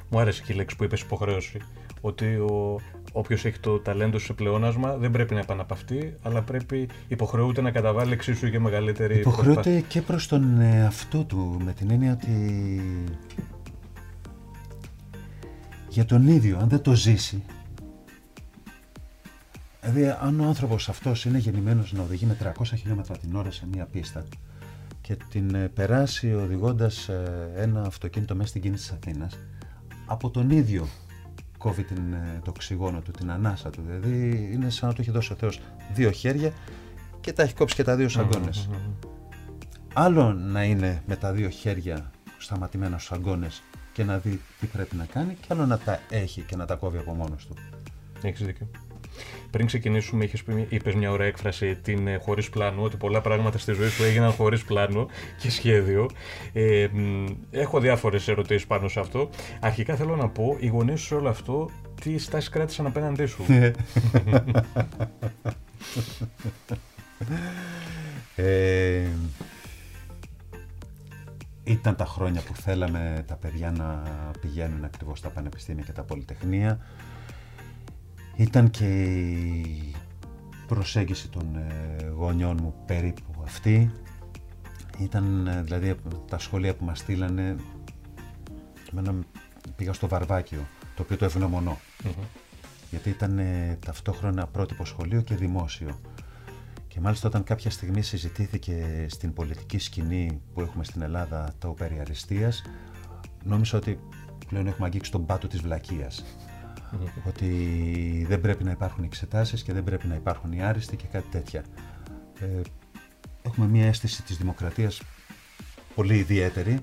Μου 0.09 0.19
άρεσε 0.19 0.43
και 0.43 0.53
η 0.53 0.57
λέξη 0.57 0.77
που 0.77 0.85
είπες 0.85 1.01
υποχρέωση. 1.01 1.61
Ότι 2.01 2.35
ο, 2.35 2.81
όποιος 3.17 3.45
έχει 3.45 3.59
το 3.59 3.79
ταλέντο 3.79 4.19
σε 4.19 4.33
πλεόνασμα 4.33 4.97
δεν 4.97 5.11
πρέπει 5.11 5.35
να 5.35 5.41
επαναπαυτεί, 5.41 6.15
αλλά 6.23 6.43
πρέπει 6.43 6.89
υποχρεούται 7.09 7.61
να 7.61 7.71
καταβάλει 7.71 8.13
εξίσου 8.13 8.51
και 8.51 8.59
μεγαλύτερη 8.59 9.19
Υποχρεούται 9.19 9.85
και 9.89 10.03
προς 10.03 10.29
τον 10.29 10.61
εαυτό 10.61 11.25
του, 11.25 11.61
με 11.65 11.73
την 11.73 11.91
έννοια 11.91 12.13
ότι 12.13 12.83
για 15.89 16.05
τον 16.05 16.27
ίδιο, 16.27 16.59
αν 16.59 16.69
δεν 16.69 16.83
το 16.83 16.95
ζήσει, 16.95 17.43
Δηλαδή, 19.81 20.17
αν 20.21 20.41
ο 20.41 20.45
άνθρωπος 20.45 20.89
αυτός 20.89 21.25
είναι 21.25 21.39
γεννημένος 21.39 21.93
να 21.93 22.03
οδηγεί 22.03 22.27
με 22.27 22.37
300 22.59 22.65
χιλιόμετρα 22.77 23.17
την 23.17 23.37
ώρα 23.37 23.51
σε 23.51 23.67
μία 23.73 23.85
πίστα 23.85 24.25
και 25.01 25.17
την 25.31 25.55
ε, 25.55 25.69
περάσει 25.69 26.35
οδηγώντας 26.35 27.09
ε, 27.09 27.51
ένα 27.57 27.83
αυτοκίνητο 27.83 28.35
μέσα 28.35 28.49
στην 28.49 28.63
κίνηση 28.63 28.83
της 28.83 28.99
Αθήνας, 28.99 29.39
από 30.07 30.31
τον 30.31 30.51
ίδιο 30.51 30.89
κόβει 31.59 31.83
την, 31.83 32.13
ε, 32.13 32.41
το 32.45 32.51
οξυγόνο 32.51 33.01
του, 33.01 33.11
την 33.11 33.31
ανάσα 33.31 33.71
του. 33.71 33.83
Δηλαδή, 33.87 34.51
είναι 34.53 34.71
σαν 34.71 34.89
να 34.89 34.95
του 34.95 35.01
έχει 35.01 35.11
δώσει 35.11 35.33
ο 35.33 35.37
Θεός 35.37 35.61
δύο 35.95 36.11
χέρια 36.11 36.53
και 37.21 37.33
τα 37.33 37.43
έχει 37.43 37.55
κόψει 37.55 37.75
και 37.75 37.83
τα 37.83 37.97
δύο 37.97 38.09
σαγκώνες. 38.09 38.69
Άλλο 39.93 40.33
να 40.33 40.65
είναι 40.65 41.03
με 41.07 41.17
τα 41.17 41.33
δύο 41.33 41.49
χέρια 41.49 42.11
σταματημένα 42.39 42.99
στους 42.99 43.09
σαγκώνες 43.09 43.63
και 43.93 44.05
να 44.05 44.19
δει 44.19 44.41
τι 44.61 44.67
πρέπει 44.67 44.97
να 44.97 45.05
κάνει, 45.05 45.35
και 45.35 45.47
άλλο 45.49 45.67
να 45.67 45.79
τα 45.79 46.01
έχει 46.11 46.41
και 46.41 46.57
να 46.57 46.65
τα 46.67 46.75
κόβει 46.75 46.99
από 46.99 47.15
μόνος 47.15 47.47
του. 47.47 47.55
Έχεις 48.23 48.47
δίκιο. 48.47 48.71
Πριν 49.51 49.67
ξεκινήσουμε, 49.67 50.29
είπες 50.69 50.95
μια 50.95 51.11
ωραία 51.11 51.27
έκφραση 51.27 51.77
την 51.77 52.07
ε, 52.07 52.17
χωρίς 52.17 52.51
πλάνο, 52.51 52.83
ότι 52.83 52.97
πολλά 52.97 53.21
πράγματα 53.21 53.59
στη 53.59 53.73
ζωή 53.73 53.89
σου 53.89 54.05
έγιναν 54.05 54.33
χωρίς 54.33 54.65
πλάνο 54.65 55.07
και 55.39 55.51
σχέδιο. 55.51 56.11
Ε, 56.53 56.89
έχω 57.51 57.81
διάφορες 57.81 58.29
ερωτήσεις 58.29 58.67
πάνω 58.67 58.89
σε 58.89 59.01
αυτό. 59.01 59.31
Αρχικά 59.61 59.97
θέλω 59.97 60.17
να 60.17 60.29
πω, 60.29 60.57
οι 60.61 60.67
γονείς 60.67 61.01
σου 61.01 61.17
όλο 61.17 61.29
αυτό, 61.29 61.71
τι 62.01 62.19
στάσεις 62.19 62.49
κράτησαν 62.49 62.87
απέναντί 62.87 63.27
σου; 63.27 63.45
Ε, 68.39 69.07
ήταν 71.65 71.97
τα 71.97 72.05
χρόνια 72.05 72.41
που 72.41 72.55
θέλαμε 72.55 73.25
τα 73.27 73.35
παιδιά 73.35 73.71
να 73.71 74.03
πηγαίνουν 74.41 74.85
ακριβώς 74.85 75.19
στα 75.19 75.29
πανεπιστήμια 75.29 75.85
και 75.85 75.93
τα 75.93 76.03
πολυτεχνία. 76.03 76.79
Ήταν 78.37 78.71
και 78.71 79.03
η 79.03 79.95
προσέγγιση 80.67 81.29
των 81.29 81.57
ε, 81.57 82.07
γονιών 82.17 82.59
μου 82.63 82.75
περίπου 82.87 83.43
αυτή. 83.45 83.91
Ήταν 84.99 85.47
ε, 85.47 85.63
δηλαδή 85.63 85.95
τα 86.29 86.39
σχόλια 86.39 86.75
που 86.75 86.85
μας 86.85 86.99
στείλανε, 86.99 87.57
εμένα 88.93 89.15
πήγα 89.77 89.93
στο 89.93 90.09
Βαρβάκιο, 90.09 90.67
το 90.97 91.03
οποίο 91.03 91.17
το 91.17 91.25
ευνομονω 91.25 91.79
Γιατί 92.91 93.09
ήταν 93.09 93.39
ε, 93.39 93.79
ταυτόχρονα 93.87 94.47
πρότυπο 94.47 94.85
σχολείο 94.85 95.21
και 95.21 95.35
δημόσιο. 95.35 96.01
Και 96.89 97.01
μάλιστα 97.01 97.29
όταν 97.29 97.45
κάποια 97.45 97.71
στιγμή 97.71 98.03
συζητήθηκε 98.03 99.07
στην 99.09 99.33
πολιτική 99.33 99.79
σκηνή 99.79 100.41
που 100.55 100.61
έχουμε 100.61 100.85
στην 100.85 101.03
Ελλάδα 101.03 101.55
το 101.59 101.69
περί 101.69 102.01
αριστείας, 102.01 102.63
νόμιζα 103.45 103.79
ότι 103.79 104.01
πλέον 104.49 104.67
έχουμε 104.67 104.87
αγγίξει 104.87 105.11
τον 105.11 105.27
πάτο 105.27 105.47
της 105.47 105.61
βλακείας. 105.61 106.25
Ότι 107.27 108.25
δεν 108.29 108.41
πρέπει 108.41 108.65
να 108.65 108.71
υπάρχουν 108.71 109.05
εξετάσεις 109.05 109.63
και 109.63 109.73
δεν 109.73 109.85
πρέπει 109.85 110.07
να 110.07 110.15
υπάρχουν 110.15 110.53
οι 110.53 110.63
άριστοι 110.63 110.97
και 110.97 111.07
κάτι 111.13 111.29
τέτοια. 111.31 111.65
Ε, 112.41 112.61
έχουμε 113.43 113.67
μια 113.67 113.87
αίσθηση 113.87 114.23
της 114.23 114.37
δημοκρατίας 114.37 115.03
πολύ 115.95 116.17
ιδιαίτερη, 116.17 116.79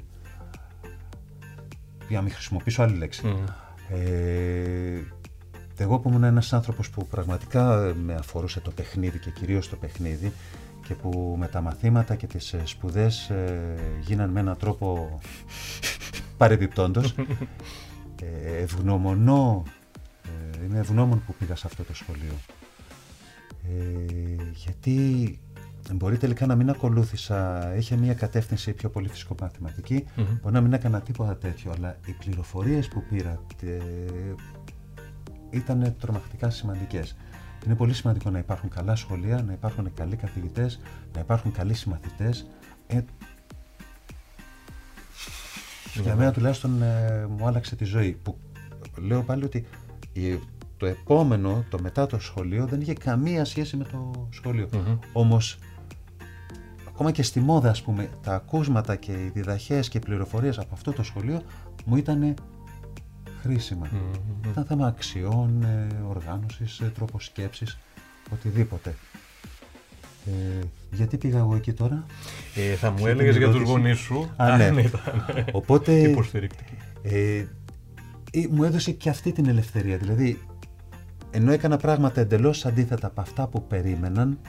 για 2.07 2.17
να 2.17 2.21
μην 2.21 2.33
χρησιμοποιήσω 2.33 2.81
άλλη 2.81 2.97
λέξη. 2.97 3.35
Ε, 3.89 5.01
εγώ 5.77 5.99
που 5.99 6.09
ήμουν 6.09 6.23
ένας 6.23 6.53
άνθρωπος 6.53 6.89
που 6.89 7.07
πραγματικά 7.07 7.93
με 8.03 8.13
αφορούσε 8.13 8.59
το 8.59 8.71
παιχνίδι 8.71 9.19
και 9.19 9.29
κυρίως 9.29 9.69
το 9.69 9.75
παιχνίδι 9.75 10.31
και 10.87 10.95
που 10.95 11.35
με 11.39 11.47
τα 11.47 11.61
μαθήματα 11.61 12.15
και 12.15 12.27
τις 12.27 12.53
ε, 12.53 12.61
σπουδές 12.65 13.29
ε, 13.29 13.75
γίναν 14.01 14.29
με 14.29 14.39
έναν 14.39 14.57
τρόπο 14.57 15.19
παρεμπιπτόντος 16.37 17.15
ε, 18.21 18.61
ευγνωμονώ, 18.61 19.63
ε, 20.25 20.65
είμαι 20.65 20.79
ευγνώμων 20.79 21.23
που 21.25 21.33
πήγα 21.39 21.55
σε 21.55 21.67
αυτό 21.67 21.83
το 21.83 21.95
σχολείο 21.95 22.33
ε, 23.69 24.51
γιατί 24.53 25.39
μπορεί 25.93 26.17
τελικά 26.17 26.45
να 26.45 26.55
μην 26.55 26.69
ακολούθησα, 26.69 27.71
είχε 27.75 27.95
μια 27.95 28.13
κατεύθυνση 28.13 28.73
πιο 28.73 28.89
πολύ 28.89 29.07
φυσικομαθηματική, 29.07 30.05
mm-hmm. 30.07 30.37
μπορεί 30.41 30.53
να 30.53 30.61
μην 30.61 30.73
έκανα 30.73 31.01
τίποτα 31.01 31.37
τέτοιο, 31.37 31.71
αλλά 31.71 31.97
οι 32.05 32.11
πληροφορίες 32.11 32.87
που 32.87 33.03
πήρα 33.09 33.41
ήταν 35.49 35.95
τρομακτικά 35.99 36.49
σημαντικές. 36.49 37.15
Είναι 37.65 37.75
πολύ 37.75 37.93
σημαντικό 37.93 38.29
να 38.29 38.39
υπάρχουν 38.39 38.69
καλά 38.69 38.95
σχολεία, 38.95 39.43
να 39.43 39.53
υπάρχουν 39.53 39.93
καλοί 39.93 40.15
καθηγητές, 40.15 40.79
να 41.13 41.19
υπάρχουν 41.19 41.51
καλοί 41.51 41.73
συμμαθητές. 41.73 42.47
Ε, 42.87 42.99
για 46.01 46.15
μένα 46.15 46.31
τουλάχιστον 46.31 46.81
ε, 46.81 47.27
μου 47.37 47.47
άλλαξε 47.47 47.75
τη 47.75 47.83
ζωή. 47.85 48.19
Που 48.23 48.37
λέω 49.01 49.21
πάλι 49.21 49.43
ότι 49.43 49.65
το 50.77 50.85
επόμενο, 50.85 51.65
το 51.69 51.79
μετά 51.81 52.05
το 52.05 52.19
σχολείο, 52.19 52.65
δεν 52.65 52.81
είχε 52.81 52.93
καμία 52.93 53.45
σχέση 53.45 53.77
με 53.77 53.83
το 53.83 54.27
σχολείο. 54.29 54.69
Mm-hmm. 54.73 54.97
Όμως, 55.13 55.57
ακόμα 56.87 57.11
και 57.11 57.23
στη 57.23 57.39
μόδα, 57.39 57.69
ας 57.69 57.81
πούμε, 57.81 58.09
τα 58.23 58.35
ακούσματα 58.35 58.95
και 58.95 59.11
οι 59.11 59.31
διδαχές 59.33 59.89
και 59.89 59.97
οι 59.97 60.01
πληροφορίες 60.01 60.57
από 60.57 60.69
αυτό 60.73 60.91
το 60.91 61.03
σχολείο 61.03 61.41
μου 61.85 61.95
ήταν 61.95 62.33
χρήσιμα. 63.41 63.87
Mm-hmm. 63.87 64.47
Ήταν 64.47 64.65
θέμα 64.65 64.87
αξιών, 64.87 65.63
ε, 65.63 65.87
οργάνωσης, 66.07 66.79
ε, 66.79 66.91
τρόπος 66.95 67.25
σκέψης, 67.25 67.77
οτιδήποτε. 68.33 68.95
Ε, 70.25 70.65
γιατί 70.91 71.17
πήγα 71.17 71.37
εγώ 71.37 71.55
εκεί 71.55 71.73
τώρα; 71.73 72.05
Ε, 72.55 72.75
θα 72.75 72.91
μου 72.91 73.07
έλεγες 73.07 73.37
για 73.37 73.51
τους 73.51 73.61
γονείς 73.61 73.97
σου. 73.97 74.29
Α, 74.35 74.57
ναι. 74.71 74.81
ήταν 74.81 75.01
Οπότε, 75.51 75.99
υποστηρικτική. 75.99 76.77
Ε, 77.01 77.45
μου 78.49 78.63
έδωσε 78.63 78.91
και 78.91 79.09
αυτή 79.09 79.31
την 79.31 79.47
ελευθερία. 79.47 79.97
Δηλαδή, 79.97 80.39
ενώ 81.31 81.51
έκανα 81.51 81.77
πράγματα 81.77 82.21
εντελώς 82.21 82.65
αντίθετα 82.65 83.07
από 83.07 83.21
αυτά 83.21 83.47
που 83.47 83.67
περίμεναν, 83.67 84.39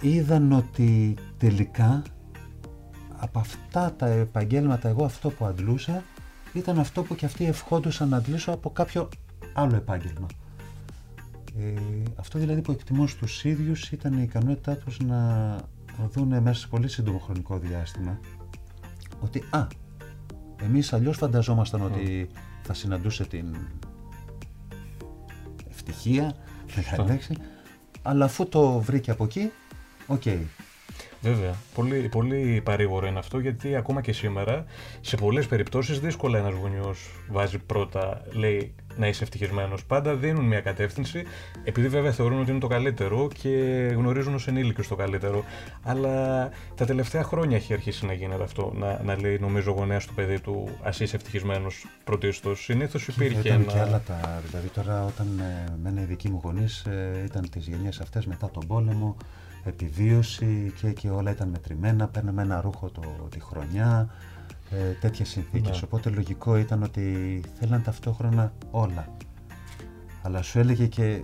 είδαν 0.00 0.52
ότι 0.52 1.14
τελικά 1.38 2.02
από 3.16 3.38
αυτά 3.38 3.92
τα 3.92 4.06
επαγγέλματα 4.06 4.88
εγώ 4.88 5.04
αυτό 5.04 5.30
που 5.30 5.44
αντλούσα 5.44 6.04
ήταν 6.52 6.78
αυτό 6.78 7.02
που 7.02 7.14
και 7.14 7.24
αυτοί 7.24 7.44
ευχόντουσαν 7.44 8.08
να 8.08 8.16
αντλήσω 8.16 8.52
από 8.52 8.70
κάποιο 8.70 9.08
άλλο 9.52 9.76
επάγγελμα. 9.76 10.26
Ε, 11.58 11.74
αυτό 12.16 12.38
δηλαδή 12.38 12.60
που 12.60 12.72
εκτιμώ 12.72 13.06
στους 13.06 13.44
ίδιους 13.44 13.90
ήταν 13.90 14.18
η 14.18 14.22
ικανότητά 14.22 14.76
τους 14.76 14.98
να 15.00 15.56
δουν 16.12 16.42
μέσα 16.42 16.60
σε 16.60 16.66
πολύ 16.66 16.88
σύντομο 16.88 17.18
χρονικό 17.18 17.58
διάστημα 17.58 18.18
ότι 19.20 19.44
α, 19.50 19.66
εμείς 20.62 20.92
αλλιώς 20.92 21.16
φανταζόμασταν 21.16 21.82
ότι 21.82 22.28
θα 22.62 22.74
συναντούσε 22.74 23.24
την 23.24 23.56
ευτυχία, 25.70 26.34
μεγάλη 26.76 27.10
λέξη, 27.10 27.36
αλλά 28.02 28.24
αφού 28.24 28.48
το 28.48 28.80
βρήκε 28.80 29.10
από 29.10 29.24
εκεί, 29.24 29.50
οκ, 30.06 30.22
Βέβαια. 31.20 31.54
Πολύ, 31.74 32.08
πολύ 32.08 32.60
παρήγορο 32.64 33.06
είναι 33.06 33.18
αυτό 33.18 33.38
γιατί 33.38 33.76
ακόμα 33.76 34.00
και 34.00 34.12
σήμερα 34.12 34.64
σε 35.00 35.16
πολλές 35.16 35.46
περιπτώσεις 35.46 36.00
δύσκολα 36.00 36.38
ένας 36.38 36.54
γονιός 36.54 37.10
βάζει 37.30 37.58
πρώτα, 37.58 38.22
λέει 38.32 38.74
να 38.96 39.06
είσαι 39.06 39.22
ευτυχισμένος. 39.22 39.84
Πάντα 39.84 40.14
δίνουν 40.14 40.44
μια 40.44 40.60
κατεύθυνση, 40.60 41.22
επειδή 41.64 41.88
βέβαια 41.88 42.12
θεωρούν 42.12 42.40
ότι 42.40 42.50
είναι 42.50 42.60
το 42.60 42.66
καλύτερο 42.66 43.28
και 43.42 43.48
γνωρίζουν 43.96 44.34
ως 44.34 44.46
ενήλικες 44.46 44.88
το 44.88 44.96
καλύτερο. 44.96 45.44
Αλλά 45.82 46.48
τα 46.74 46.84
τελευταία 46.84 47.22
χρόνια 47.22 47.56
έχει 47.56 47.72
αρχίσει 47.72 48.06
να 48.06 48.12
γίνεται 48.12 48.42
αυτό. 48.42 48.72
Να, 48.76 49.02
να 49.02 49.20
λέει, 49.20 49.38
νομίζω, 49.38 49.70
ο 49.70 49.74
γονέας 49.74 50.06
στο 50.06 50.14
παιδί 50.14 50.40
του, 50.40 50.68
ας 50.82 51.00
είσαι 51.00 51.16
ευτυχισμένος 51.16 51.86
πρωτίστως. 52.04 52.64
Συνήθως 52.64 53.08
υπήρχε 53.08 53.48
ένα. 53.48 53.64
Και 53.64 53.78
άλλα 53.78 54.00
τα. 54.00 54.42
Δηλαδή 54.46 54.68
τώρα, 54.68 55.04
όταν 55.04 55.38
ε, 55.40 55.76
μένα 55.82 56.00
οι 56.00 56.04
δικοί 56.04 56.28
μου 56.28 56.40
γονείς 56.42 56.84
ε, 56.84 57.22
ήταν 57.24 57.50
τις 57.50 57.66
γενιές 57.66 58.00
αυτές 58.00 58.26
μετά 58.26 58.50
τον 58.50 58.66
πόλεμο, 58.66 59.16
επιβίωση 59.64 60.72
και 60.80 60.86
εκεί 60.86 61.08
όλα 61.08 61.30
ήταν 61.30 61.48
μετρημένα, 61.48 62.08
παίρναμε 62.08 62.42
ένα 62.42 62.60
ρούχο 62.60 62.90
το, 62.90 63.00
τη 63.30 63.40
χρονιά, 63.40 64.08
ε, 64.70 64.92
τέτοιες 65.00 65.28
συνθήκες. 65.28 65.76
Ναι. 65.76 65.82
Οπότε 65.84 66.10
λογικό 66.10 66.56
ήταν 66.56 66.82
ότι 66.82 67.40
θέλαν 67.58 67.82
ταυτόχρονα 67.82 68.52
όλα. 68.70 69.16
Αλλά 70.22 70.42
σου 70.42 70.58
έλεγε 70.58 70.86
και 70.86 71.22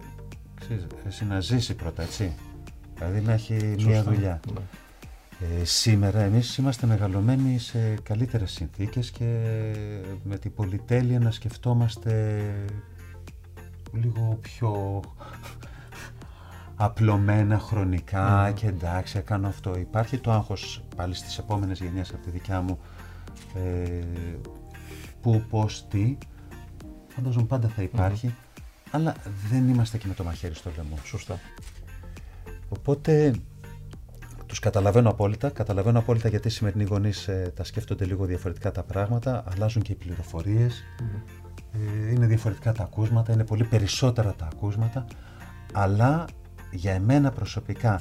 ξέρεις, 0.60 0.86
εσύ 1.06 1.24
να 1.24 1.40
ζήσει 1.40 1.74
πρώτα, 1.74 2.02
έτσι. 2.02 2.34
Δηλαδή 2.94 3.20
να 3.20 3.32
έχει 3.32 3.74
μία 3.78 4.02
δουλειά. 4.02 4.40
Ναι. 4.54 4.60
Ε, 5.60 5.64
σήμερα 5.64 6.20
εμείς 6.20 6.56
είμαστε 6.56 6.86
μεγαλωμένοι 6.86 7.58
σε 7.58 7.94
καλύτερες 8.02 8.52
συνθήκες 8.52 9.10
και 9.10 9.42
με 10.24 10.38
την 10.38 10.54
πολυτέλεια 10.54 11.18
να 11.18 11.30
σκεφτόμαστε 11.30 12.42
λίγο 13.92 14.38
πιο 14.40 15.00
απλωμένα 16.76 17.58
χρονικά 17.58 18.52
και 18.54 18.66
εντάξει, 18.66 19.20
κάνω 19.20 19.48
αυτό. 19.48 19.76
Υπάρχει 19.78 20.18
το 20.18 20.32
άγχος 20.32 20.84
πάλι 20.96 21.14
στις 21.14 21.38
επόμενες 21.38 21.80
γενιές 21.80 22.10
από 22.10 22.22
τη 22.24 22.30
δικιά 22.30 22.60
μου 22.60 22.78
ε, 23.54 24.04
που, 25.20 25.42
πώς, 25.50 25.86
τι. 25.88 26.18
Φαντάζομαι 27.08 27.46
πάντα 27.46 27.68
θα 27.68 27.82
υπαρχει 27.82 28.34
αλλά 28.90 29.14
δεν 29.50 29.68
είμαστε 29.68 29.98
και 29.98 30.06
με 30.06 30.14
το 30.14 30.24
μαχαίρι 30.24 30.54
στο 30.54 30.70
λαιμό. 30.76 30.98
Σωστά. 31.04 31.38
Οπότε 32.68 33.34
τους 34.46 34.58
καταλαβαίνω 34.58 35.10
απόλυτα. 35.10 35.50
Καταλαβαίνω 35.50 35.98
απόλυτα 35.98 36.28
γιατί 36.28 36.48
οι 36.48 36.50
σημερινοί 36.50 36.84
γονείς 36.84 37.28
ε, 37.28 37.52
τα 37.56 37.64
σκέφτονται 37.64 38.04
λίγο 38.04 38.24
διαφορετικά 38.24 38.70
τα 38.70 38.82
πράγματα. 38.82 39.44
Αλλάζουν 39.52 39.82
και 39.82 39.92
οι 39.92 39.94
πληροφορίες. 39.94 40.82
Ε, 41.72 42.10
είναι 42.10 42.26
διαφορετικά 42.26 42.72
τα 42.72 42.82
ακούσματα. 42.82 43.32
Είναι 43.32 43.44
πολύ 43.44 43.64
περισσότερα 43.64 44.34
τα 44.34 44.48
ακούσματα. 44.52 45.04
Αλλά 45.72 46.24
για 46.70 46.92
εμένα 46.92 47.30
προσωπικά 47.30 48.00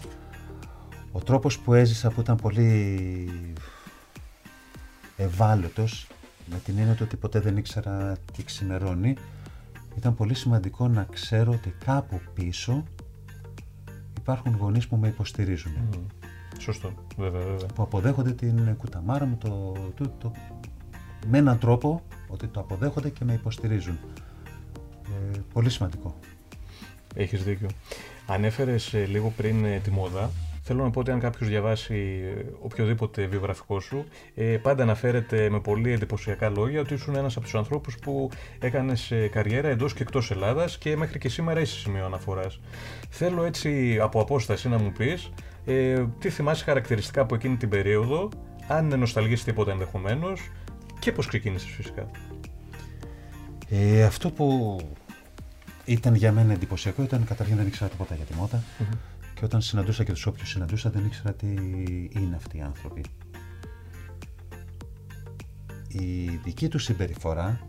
ο 1.11 1.19
τρόπος 1.19 1.59
που 1.59 1.73
έζησα 1.73 2.09
που 2.09 2.21
ήταν 2.21 2.35
πολύ 2.35 2.99
ευάλωτος 5.17 6.07
με 6.45 6.57
την 6.63 6.77
έννοια 6.77 6.97
ότι 7.01 7.15
ποτέ 7.15 7.39
δεν 7.39 7.57
ήξερα 7.57 8.17
τι 8.33 8.43
ξημερώνει 8.43 9.15
ήταν 9.97 10.15
πολύ 10.15 10.33
σημαντικό 10.33 10.87
να 10.87 11.07
ξέρω 11.11 11.51
ότι 11.51 11.75
κάπου 11.85 12.21
πίσω 12.33 12.83
υπάρχουν 14.17 14.55
γονείς 14.55 14.87
που 14.87 14.95
με 14.95 15.07
υποστηρίζουν. 15.07 15.73
Σωστό, 16.59 16.93
βέβαια, 17.17 17.41
βέβαια. 17.41 17.67
Που 17.75 17.81
αποδέχονται 17.81 18.31
την 18.31 18.75
κουταμάρα 18.77 19.25
μου 19.25 19.37
το, 19.37 19.73
το, 19.95 20.09
το, 20.17 20.31
με 21.27 21.37
έναν 21.37 21.59
τρόπο 21.59 22.01
ότι 22.27 22.47
το 22.47 22.59
αποδέχονται 22.59 23.09
και 23.09 23.25
με 23.25 23.33
υποστηρίζουν. 23.33 23.97
Ε, 25.05 25.39
πολύ 25.53 25.69
σημαντικό. 25.69 26.19
Έχεις 27.15 27.43
δίκιο. 27.43 27.69
Ανέφερες 28.25 28.93
ε, 28.93 29.05
λίγο 29.05 29.33
πριν 29.37 29.65
ε, 29.65 29.79
τη 29.83 29.91
μόδα. 29.91 30.31
Θέλω 30.67 30.83
να 30.83 30.89
πω 30.89 30.99
ότι 30.99 31.11
αν 31.11 31.19
κάποιος 31.19 31.49
διαβάσει 31.49 32.21
ε, 32.37 32.45
οποιοδήποτε 32.61 33.25
βιογραφικό 33.25 33.79
σου, 33.79 34.05
πάντα 34.61 34.83
αναφέρεται 34.83 35.49
με 35.49 35.59
πολύ 35.59 35.91
εντυπωσιακά 35.91 36.49
λόγια 36.49 36.79
ότι 36.79 36.93
ήσουν 36.93 37.15
ένας 37.15 37.35
από 37.35 37.45
τους 37.45 37.55
ανθρώπους 37.55 37.97
που 37.97 38.29
έκανες 38.59 39.13
καριέρα 39.31 39.67
εντός 39.67 39.93
και 39.93 40.01
εκτός 40.01 40.31
Ελλάδας 40.31 40.77
και 40.77 40.95
μέχρι 40.95 41.19
και 41.19 41.29
σήμερα 41.29 41.59
είσαι 41.59 41.79
σημείο 41.79 42.05
αναφοράς. 42.05 42.59
Θέλω 43.09 43.43
έτσι 43.43 43.99
από 44.01 44.21
απόσταση 44.21 44.69
να 44.69 44.77
μου 44.77 44.91
πεις 44.97 45.31
Ε, 45.65 46.05
τι 46.19 46.29
θυμάσαι 46.29 46.63
χαρακτηριστικά 46.63 47.21
από 47.21 47.35
εκείνη 47.35 47.55
την 47.55 47.69
περίοδο, 47.69 48.29
αν 48.67 48.85
είναι 48.85 48.95
νοσταλγείς 48.95 49.43
τίποτα 49.43 49.71
ενδεχομένως 49.71 50.51
και 50.99 51.11
πώς 51.11 51.27
ξεκίνησες 51.27 51.69
φυσικά. 51.69 52.09
Ε, 53.69 54.03
αυτό 54.03 54.29
που 54.31 54.77
ήταν 55.85 56.15
για 56.15 56.31
μένα 56.31 56.53
εντυπωσιακό 56.53 57.03
ήταν 57.03 57.25
καταρχήν 57.25 57.55
δεν 57.57 57.67
ήξερα 57.67 57.89
τίποτα 57.89 58.15
για 58.15 58.25
τη 58.25 58.33
μοτα 58.33 58.63
και 59.33 59.45
όταν 59.45 59.61
συναντούσα 59.61 60.03
και 60.03 60.11
τους 60.11 60.25
όποιους 60.25 60.49
συναντούσα 60.49 60.89
δεν 60.89 61.05
ήξερα 61.05 61.33
τι 61.33 61.47
είναι 62.09 62.35
αυτοί 62.35 62.57
οι 62.57 62.61
άνθρωποι. 62.61 63.03
Η 65.87 66.25
δική 66.43 66.67
τους 66.67 66.83
συμπεριφορά 66.83 67.59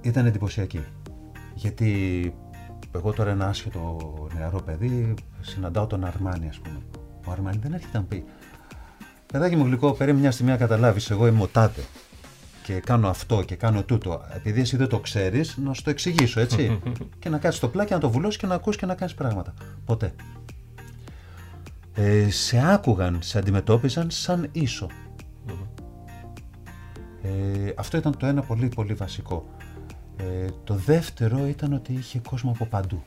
ήταν 0.00 0.26
εντυπωσιακή. 0.26 0.84
Γιατί 1.54 2.34
εγώ 2.94 3.12
τώρα 3.12 3.30
ένα 3.30 3.46
άσχετο 3.46 3.98
νεαρό 4.34 4.62
παιδί 4.62 5.14
συναντάω 5.40 5.86
τον 5.86 6.04
Αρμάνι 6.04 6.48
ας 6.48 6.58
πούμε. 6.58 6.78
Ο 7.26 7.30
Αρμάνι 7.30 7.58
δεν 7.62 7.72
έρχεται 7.72 7.98
να 7.98 8.04
πει 8.04 8.24
Παιδάκι 9.32 9.56
μου 9.56 9.64
γλυκό, 9.64 9.92
περίμενε 9.92 10.22
μια 10.22 10.30
στιγμή 10.30 10.52
να 10.52 10.58
καταλάβεις, 10.58 11.10
εγώ 11.10 11.26
είμαι 11.26 11.42
ο 11.42 11.46
τάδε 11.46 11.82
και 12.62 12.80
κάνω 12.80 13.08
αυτό 13.08 13.42
και 13.42 13.54
κάνω 13.54 13.82
τούτο. 13.82 14.22
Επειδή 14.34 14.60
εσύ 14.60 14.76
δεν 14.76 14.88
το 14.88 14.98
ξέρεις, 14.98 15.56
να 15.56 15.72
σου 15.72 15.82
το 15.82 15.90
εξηγήσω, 15.90 16.40
έτσι. 16.40 16.80
και 17.18 17.28
να 17.28 17.38
κάτσεις 17.38 17.58
στο 17.58 17.68
πλάκι, 17.68 17.92
να 17.92 17.98
το 17.98 18.10
βουλώσεις 18.10 18.40
και 18.40 18.46
να 18.46 18.54
ακούς 18.54 18.76
και 18.76 18.86
να 18.86 18.94
κάνεις 18.94 19.14
πράγματα. 19.14 19.54
Ποτέ. 19.84 20.14
Ε, 21.94 22.30
σε 22.30 22.72
άκουγαν, 22.72 23.18
σε 23.22 23.38
αντιμετώπιζαν 23.38 24.10
σαν 24.10 24.48
ίσο. 24.52 24.86
Ε, 27.22 27.72
αυτό 27.76 27.96
ήταν 27.96 28.16
το 28.16 28.26
ένα 28.26 28.42
πολύ 28.42 28.68
πολύ 28.68 28.94
βασικό. 28.94 29.46
Ε, 30.16 30.46
το 30.64 30.74
δεύτερο 30.74 31.46
ήταν 31.46 31.72
ότι 31.72 31.92
είχε 31.92 32.20
κόσμο 32.28 32.50
από 32.50 32.66
παντού. 32.66 33.02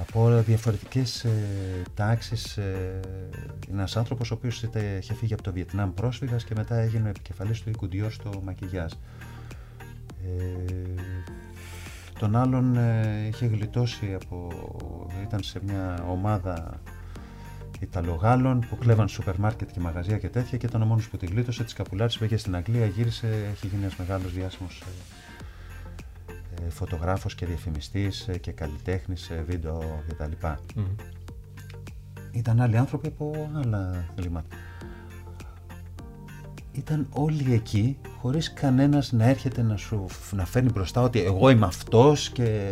Από 0.00 0.42
διαφορετικές 0.46 1.24
ε, 1.24 1.30
τάξεις. 1.94 2.56
Ε, 2.56 3.00
είναι 3.68 3.78
ένας 3.78 3.96
άνθρωπος 3.96 4.30
ο 4.30 4.34
οποίος 4.34 4.62
είχε 4.98 5.14
φύγει 5.14 5.32
από 5.32 5.42
το 5.42 5.52
Βιετνάμ 5.52 5.94
πρόσφυγας 5.94 6.44
και 6.44 6.54
μετά 6.56 6.76
έγινε 6.76 7.08
επικεφαλής 7.08 7.60
του 7.60 7.70
Ικουντιό 7.70 8.10
στο 8.10 8.30
Μακιγιάζ. 8.44 8.92
Ε, 8.92 8.98
τον 12.18 12.36
άλλον 12.36 12.76
ε, 12.76 13.26
είχε 13.28 13.46
γλιτώσει 13.46 14.14
από... 14.14 14.48
ήταν 15.22 15.42
σε 15.42 15.60
μια 15.64 16.04
ομάδα 16.08 16.80
Ιταλογάλων 17.80 18.66
που 18.68 18.76
κλέβαν 18.76 19.08
σούπερ 19.08 19.38
μάρκετ 19.38 19.70
και 19.70 19.80
μαγαζιά 19.80 20.18
και 20.18 20.28
τέτοια 20.28 20.58
και 20.58 20.66
ήταν 20.66 20.82
ο 20.82 20.84
μόνος 20.84 21.08
που 21.08 21.16
τη 21.16 21.26
γλίτωσε, 21.26 21.64
της 21.64 21.72
καπουλάρισε, 21.72 22.18
πήγε 22.18 22.36
στην 22.36 22.56
Αγγλία, 22.56 22.86
γύρισε, 22.86 23.26
έχει 23.52 23.66
γίνει 23.66 23.82
ένας 23.82 23.96
μεγάλος 23.96 24.32
διάσημος 24.32 24.80
ε, 24.80 24.84
ε, 24.84 25.29
φωτογράφος 26.68 27.34
και 27.34 27.46
διαφημιστής 27.46 28.28
ε, 28.28 28.38
και 28.38 28.52
καλλιτέχνης 28.52 29.30
βίντεο 29.46 30.02
κτλ. 30.08 30.46
Mm. 30.46 30.82
Ήταν 32.32 32.60
άλλοι 32.60 32.76
άνθρωποι 32.76 33.06
από 33.08 33.50
άλλα 33.64 34.04
κλίματα. 34.14 34.56
Ήταν 36.72 37.06
όλοι 37.10 37.54
εκεί 37.54 37.98
χωρίς 38.20 38.52
κανένας 38.52 39.12
να 39.12 39.24
έρχεται 39.24 39.62
να 39.62 39.76
σου 39.76 40.06
να 40.30 40.46
φέρνει 40.46 40.70
μπροστά 40.70 41.02
ότι 41.02 41.20
εγώ 41.20 41.50
είμαι 41.50 41.66
αυτός 41.66 42.30
και 42.30 42.70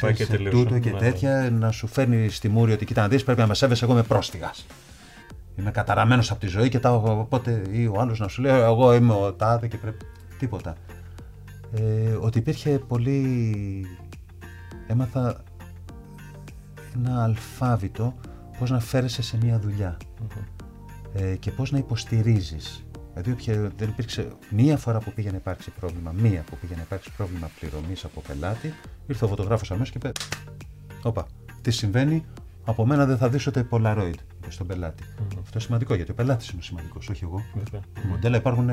Πάει 0.00 0.14
και 0.14 0.26
τούτο 0.26 0.78
και 0.78 0.90
ναι, 0.90 0.98
τέτοια, 0.98 1.40
ναι. 1.40 1.48
να 1.48 1.70
σου 1.70 1.86
φέρνει 1.86 2.28
στη 2.28 2.48
μούρη 2.48 2.72
ότι 2.72 2.84
κοίτα 2.84 3.02
να 3.02 3.08
δεις 3.08 3.24
πρέπει 3.24 3.40
να 3.40 3.46
με 3.46 3.54
σέβεσαι 3.54 3.84
εγώ 3.84 3.92
είμαι 3.92 4.02
πρόσφυγας. 4.02 4.66
Είμαι 5.56 5.70
καταραμένος 5.70 6.30
από 6.30 6.40
τη 6.40 6.46
ζωή 6.46 6.68
και 6.68 6.78
τα, 6.78 6.94
οπότε 6.94 7.62
ή 7.70 7.86
ο 7.86 8.00
άλλος 8.00 8.18
να 8.18 8.28
σου 8.28 8.42
λέει 8.42 8.60
εγώ 8.60 8.94
είμαι 8.94 9.12
ο 9.12 9.32
τάδε 9.32 9.68
και 9.68 9.76
πρέπει 9.76 10.04
τίποτα. 10.38 10.74
Ε, 11.72 12.12
ότι 12.20 12.38
υπήρχε 12.38 12.78
πολύ... 12.78 13.86
Έμαθα 14.86 15.42
ένα 16.94 17.22
αλφάβητο 17.22 18.14
πώς 18.58 18.70
να 18.70 18.80
φέρεσαι 18.80 19.22
σε 19.22 19.36
μια 19.42 19.58
δουλειά 19.58 19.96
ε, 21.14 21.36
και 21.36 21.50
πώς 21.50 21.70
να 21.70 21.78
υποστηρίζεις. 21.78 22.84
Δηλαδή 23.14 23.70
δεν 23.76 23.88
υπήρξε 23.88 24.32
μία 24.50 24.76
φορά 24.76 24.98
που 24.98 25.12
πήγε 25.12 25.30
να 25.30 25.36
υπάρξει 25.36 25.70
πρόβλημα, 25.70 26.12
μία 26.12 26.44
που 26.50 26.56
πήγε 26.60 26.74
να 26.74 26.82
υπάρξει 26.82 27.12
πρόβλημα 27.16 27.50
πληρωμής 27.60 28.04
από 28.04 28.20
πελάτη, 28.20 28.74
ήρθε 29.06 29.24
ο 29.24 29.28
φωτογράφος 29.28 29.70
αμέσως 29.70 29.90
και 29.90 29.98
είπε 29.98 30.12
«Όπα, 31.02 31.26
τι 31.62 31.70
συμβαίνει, 31.70 32.24
από 32.64 32.86
μένα 32.86 33.06
δεν 33.06 33.16
θα 33.16 33.28
δεις 33.28 33.46
ούτε 33.46 33.68
Polaroid 33.70 34.14
στον 34.48 34.66
πελάτη». 34.66 35.02
Mm-hmm. 35.06 35.22
Αυτό 35.22 35.50
είναι 35.52 35.60
σημαντικό 35.60 35.94
γιατί 35.94 36.10
ο 36.10 36.14
πελάτης 36.14 36.48
είναι 36.48 36.62
σημαντικός, 36.62 37.08
όχι 37.08 37.24
εγώ. 37.24 37.42
Mm-hmm. 37.54 37.80
Μοντέλα 38.08 38.36
υπάρχουν 38.36 38.70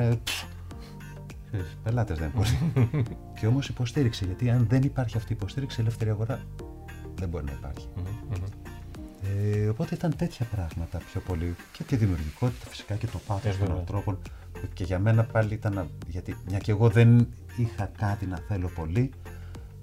Πελάτες 1.82 2.18
δεν 2.18 2.32
μπορεί. 2.34 2.58
και 3.40 3.46
όμως 3.46 3.68
υποστήριξε, 3.68 4.24
γιατί 4.24 4.50
αν 4.50 4.66
δεν 4.68 4.82
υπάρχει 4.82 5.16
αυτή 5.16 5.32
η 5.32 5.36
υποστήριξη, 5.38 5.80
η 5.80 5.82
ελεύθερη 5.82 6.10
αγορά 6.10 6.40
δεν 7.14 7.28
μπορεί 7.28 7.44
να 7.44 7.52
υπαρχει 7.52 7.88
Ε, 9.22 9.68
οπότε 9.68 9.94
ήταν 9.94 10.16
τέτοια 10.16 10.46
πράγματα 10.46 10.98
πιο 10.98 11.20
πολύ. 11.20 11.54
Και 11.72 11.82
τη 11.82 11.96
δημιουργικότητα 11.96 12.66
φυσικά 12.68 12.94
και 12.94 13.06
το 13.06 13.18
πάθος 13.26 13.58
των 13.58 13.70
ανθρώπων. 13.70 14.18
Και 14.72 14.84
για 14.84 14.98
μένα 14.98 15.24
πάλι 15.24 15.54
ήταν. 15.54 15.90
Γιατί 16.06 16.36
μια 16.48 16.58
και 16.58 16.70
εγώ 16.70 16.88
δεν 16.88 17.28
είχα 17.56 17.90
κάτι 17.98 18.26
να 18.26 18.36
θέλω 18.48 18.68
πολύ, 18.74 19.10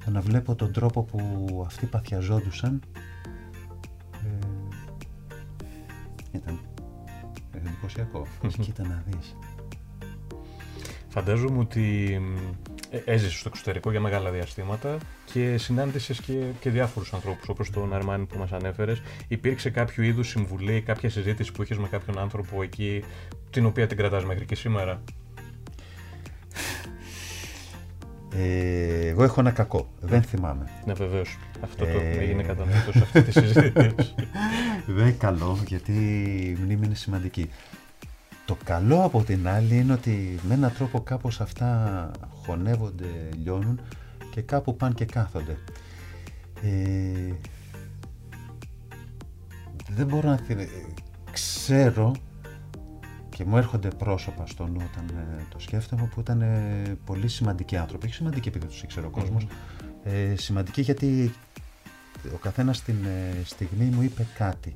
το 0.06 0.12
να 0.12 0.22
βλέπω 0.22 0.56
τον 0.56 0.72
τρόπο 0.72 1.04
που 1.04 1.64
αυτοί 1.66 1.86
παθιαζόντουσαν. 1.86 2.82
Ε, 4.14 4.46
ήταν 6.32 6.60
εντυπωσιακό. 7.52 8.28
Κοίτα 8.62 8.84
να 8.88 9.04
δεις. 9.08 9.36
Φαντάζομαι 11.16 11.60
ότι 11.60 12.18
ε, 12.90 12.98
έζησες 13.06 13.40
στο 13.40 13.50
εξωτερικό 13.54 13.92
για 13.92 14.00
μεγάλα 14.00 14.32
διαστήματα 14.32 14.98
και 15.34 15.58
συνάντησες 15.58 16.20
και, 16.20 16.34
και 16.60 16.70
διάφορους 16.70 17.14
ανθρώπους 17.14 17.50
όπως 17.50 17.70
τον 17.70 17.94
Αρμάνι 17.94 18.26
που 18.26 18.38
μας 18.38 18.52
ανέφερες. 18.52 19.02
Υπήρξε 19.28 19.70
κάποιο 19.70 20.04
είδους 20.04 20.28
συμβουλή, 20.28 20.82
κάποια 20.82 21.10
συζήτηση 21.10 21.52
που 21.52 21.64
είχες 21.64 21.78
με 21.78 21.88
κάποιον 21.88 22.20
άνθρωπο 22.20 22.62
εκεί, 22.62 23.04
την 23.50 23.66
οποία 23.66 23.88
την 23.88 23.98
κρατάς 23.98 24.26
μέχρι 24.26 24.46
και 24.46 24.56
σήμερα; 24.56 25.02
Ε, 28.38 29.08
εγώ 29.08 29.24
έχω 29.24 29.40
ένα 29.40 29.52
κακό. 29.52 29.90
Δεν 30.00 30.22
θυμάμαι. 30.22 30.70
Ναι, 30.86 30.94
βεβαίως. 30.94 31.38
Αυτό 31.62 31.86
το 31.86 32.00
ε... 32.00 32.18
έγινε 32.18 32.44
κατανοητός 32.44 32.94
σε 32.94 33.02
αυτή 33.04 33.22
τη 33.22 33.32
συζήτηση. 33.32 34.16
Δεν 34.96 35.08
είναι 35.08 35.12
καλό, 35.12 35.60
γιατί 35.68 35.92
η 35.92 36.58
μνήμη 36.64 36.86
είναι 36.86 36.96
σημαντική. 36.96 37.50
Το 38.46 38.58
καλό 38.64 39.04
από 39.04 39.24
την 39.24 39.48
άλλη 39.48 39.78
είναι 39.78 39.94
ότι 39.94 40.40
με 40.48 40.54
έναν 40.54 40.74
τρόπο 40.74 41.02
κάπως 41.02 41.42
αυτά 41.42 42.12
χωνεύονται, 42.46 43.30
λιώνουν 43.44 43.80
και 44.32 44.42
κάπου 44.42 44.76
πάνε 44.76 44.94
και 44.94 45.06
κάθονται. 45.06 45.58
Ε, 46.62 47.34
δεν 49.90 50.08
μπορώ 50.08 50.30
να 50.30 50.38
θυμηθώ. 50.38 50.72
Ξέρω 51.32 52.12
και 53.30 53.46
μου 53.46 53.58
έρχονται 53.58 53.88
πρόσωπα 53.88 54.46
στο 54.46 54.68
νου 54.68 54.82
όταν 54.92 55.18
ε, 55.18 55.44
το 55.50 55.60
σκέφτομαι 55.60 56.10
που 56.14 56.20
ήταν 56.20 56.42
ε, 56.42 56.98
πολύ 57.06 57.28
σημαντικοί 57.28 57.78
άνθρωποι. 57.78 58.06
Όχι 58.06 58.16
σημαντικοί 58.16 58.48
επειδή 58.48 58.66
τους 58.66 58.84
ήξερε 58.84 59.06
ο 59.06 59.10
κόσμος. 59.10 59.48
Ε, 60.04 60.36
σημαντικοί 60.36 60.82
γιατί 60.82 61.34
ο 62.34 62.38
καθένας 62.38 62.78
στην 62.78 62.96
στιγμή 63.44 63.86
μου 63.86 64.02
είπε 64.02 64.28
κάτι. 64.38 64.76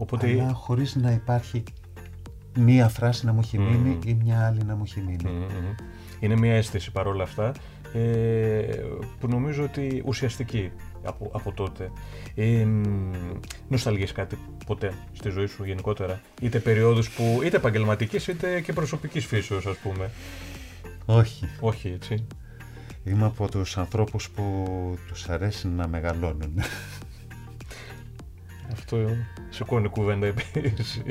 Οπότε... 0.00 0.30
Αλλά 0.30 0.52
χωρίς 0.52 0.96
να 0.96 1.10
υπάρχει 1.10 1.62
μία 2.58 2.88
φράση 2.88 3.26
να 3.26 3.32
μου 3.32 3.40
έχει 3.42 3.58
μείνει 3.58 3.98
ή 4.06 4.14
μια 4.14 4.46
άλλη 4.46 4.62
να 4.64 4.74
μου 4.74 4.82
έχει 4.86 5.00
μείνει. 5.00 5.46
Είναι 6.20 6.36
μια 6.36 6.54
αίσθηση 6.54 6.92
παρόλα 6.92 7.22
αυτά 7.22 7.52
ε, 7.92 8.00
που 9.20 9.28
νομίζω 9.28 9.62
ότι 9.62 10.02
ουσιαστική 10.06 10.70
από, 11.04 11.30
από 11.32 11.52
τότε. 11.52 11.90
Ε, 12.34 12.66
νοσταλγείς 13.68 14.12
κάτι 14.12 14.38
ποτέ 14.66 14.92
στη 15.12 15.30
ζωή 15.30 15.46
σου 15.46 15.64
γενικότερα, 15.64 16.20
είτε 16.40 16.58
περιόδους 16.58 17.10
που 17.10 17.40
είτε 17.44 17.56
επαγγελματικής 17.56 18.26
είτε 18.28 18.60
και 18.60 18.72
προσωπικής 18.72 19.26
φύσεως 19.26 19.66
ας 19.66 19.76
πούμε; 19.76 20.10
Όχι. 21.06 21.48
Όχι 21.60 21.88
έτσι. 21.88 22.26
Είμαι 23.04 23.24
από 23.24 23.50
τους 23.50 23.78
ανθρώπους 23.78 24.30
που 24.30 24.64
τους 25.08 25.28
αρέσει 25.28 25.68
να 25.68 25.88
μεγαλώνουν. 25.88 26.54
Αυτό 28.92 29.16
σηκώνει 29.50 29.88
κουβέντα 29.88 30.26
επίση. 30.26 31.02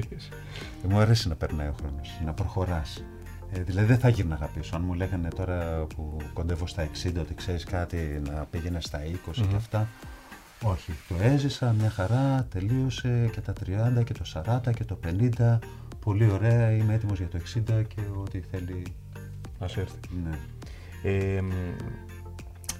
Μου 0.90 1.00
αρέσει 1.00 1.28
να 1.28 1.36
περνάει 1.36 1.68
ο 1.68 1.76
χρόνος, 1.80 2.20
να 2.26 2.34
προχωράς. 2.34 3.04
Ε, 3.52 3.64
δηλαδή 3.64 3.88
δεν 3.88 3.98
θα 3.98 4.10
γύρναγα 4.10 4.46
πίσω. 4.46 4.76
Αν 4.76 4.82
μου 4.86 4.94
λέγανε 4.94 5.28
τώρα 5.28 5.86
που 5.96 6.18
κοντεύω 6.34 6.68
στα 6.68 6.88
60 7.04 7.12
ότι 7.20 7.34
ξέρεις 7.34 7.64
κάτι 7.64 8.22
να 8.26 8.46
πήγαινε 8.52 8.82
στα 8.82 9.00
20 9.30 9.32
και 9.32 9.56
αυτά. 9.56 9.88
Όχι. 10.64 10.92
Το 11.08 11.16
έζησα 11.22 11.76
μια 11.80 11.90
χαρά, 11.90 12.48
τελείωσε 12.50 13.30
και 13.32 13.42
τα 13.42 13.54
30 14.00 14.04
και 14.04 14.14
το 14.14 14.24
40 14.66 14.74
και 14.76 14.84
το 14.84 15.00
50. 15.40 15.60
Πολύ 16.00 16.32
ωραία, 16.32 16.72
είμαι 16.72 16.94
έτοιμος 16.94 17.18
για 17.18 17.28
το 17.28 17.40
60 17.56 17.84
και 17.88 18.02
ό,τι 18.18 18.40
θέλει. 18.40 18.84
Α 19.60 19.66
έρθει. 19.76 20.00
Ναι. 20.24 20.38
Ε, 21.04 21.42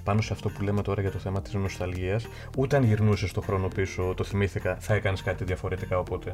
πάνω 0.04 0.20
σε 0.20 0.32
αυτό 0.32 0.48
που 0.48 0.62
λέμε 0.62 0.82
τώρα 0.82 1.00
για 1.00 1.10
το 1.10 1.18
θέμα 1.18 1.42
της 1.42 1.54
νοσταλγίας, 1.54 2.26
ούτε 2.58 2.76
αν 2.76 2.82
γυρνούσες 2.82 3.32
το 3.32 3.40
χρόνο 3.40 3.68
πίσω, 3.68 4.14
το 4.16 4.24
θυμήθηκα, 4.24 4.76
θα 4.80 4.94
έκανες 4.94 5.22
κάτι 5.22 5.44
διαφορετικά 5.44 5.98
οπότε; 5.98 6.32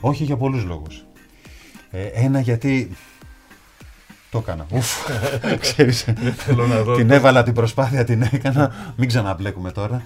Όχι 0.00 0.24
για 0.24 0.36
πολλούς 0.36 0.64
λόγους. 0.64 1.04
Ε, 1.90 2.06
ένα 2.06 2.40
γιατί 2.40 2.96
το 4.30 4.38
έκανα. 4.38 4.66
Ουφ, 4.70 4.96
ξέρεις, 5.60 6.04
θέλω 6.36 6.66
να 6.66 6.82
δω. 6.82 6.94
την 6.94 7.10
έβαλα 7.10 7.42
την 7.42 7.54
προσπάθεια, 7.54 8.04
την 8.04 8.22
έκανα. 8.32 8.92
Μην 8.96 9.08
ξαναμπλέκουμε 9.08 9.70
τώρα. 9.70 10.02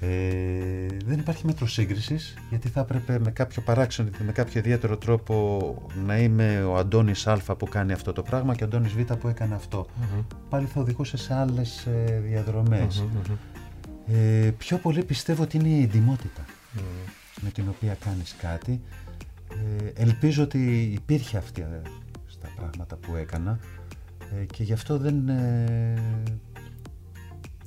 Ε, 0.00 0.86
δεν 1.04 1.18
υπάρχει 1.18 1.46
μέτρο 1.46 1.66
σύγκρισης 1.66 2.34
γιατί 2.48 2.68
θα 2.68 2.80
έπρεπε 2.80 3.18
με 3.18 3.30
κάποιο 3.30 3.62
παράξενο, 3.62 4.10
με 4.24 4.32
κάποιο 4.32 4.60
ιδιαίτερο 4.60 4.96
τρόπο 4.96 5.76
να 6.06 6.18
είμαι 6.18 6.62
ο 6.62 6.76
Αντώνης 6.76 7.26
Α 7.26 7.56
που 7.58 7.66
κάνει 7.66 7.92
αυτό 7.92 8.12
το 8.12 8.22
πράγμα 8.22 8.54
και 8.54 8.62
ο 8.62 8.66
Αντώνης 8.66 8.92
Β 8.92 9.00
που 9.00 9.28
έκανε 9.28 9.54
αυτό. 9.54 9.86
Μμμ. 9.96 10.22
Πάλι 10.48 10.66
θα 10.66 10.80
οδηγούσε 10.80 11.16
σε 11.16 11.34
άλλες 11.34 11.88
διαδρομές. 12.28 13.00
Μμμ, 13.00 13.20
μμμ. 13.28 13.36
Ε, 14.14 14.50
πιο 14.58 14.76
πολύ 14.76 15.04
πιστεύω 15.04 15.42
ότι 15.42 15.56
είναι 15.56 15.68
η 15.68 15.82
εντυμότητα 15.82 16.44
Μμμ. 16.72 16.82
με 17.40 17.50
την 17.50 17.64
οποία 17.68 17.96
κάνεις 18.04 18.36
κάτι. 18.40 18.80
Ε, 19.50 20.02
ελπίζω 20.02 20.42
ότι 20.42 20.90
υπήρχε 20.92 21.36
αυτή 21.36 21.60
ε, 21.60 21.80
στα 22.26 22.48
πράγματα 22.56 22.96
που 22.96 23.16
έκανα 23.16 23.58
ε, 24.40 24.44
και 24.44 24.62
γι' 24.62 24.72
αυτό 24.72 24.98
δεν... 24.98 25.30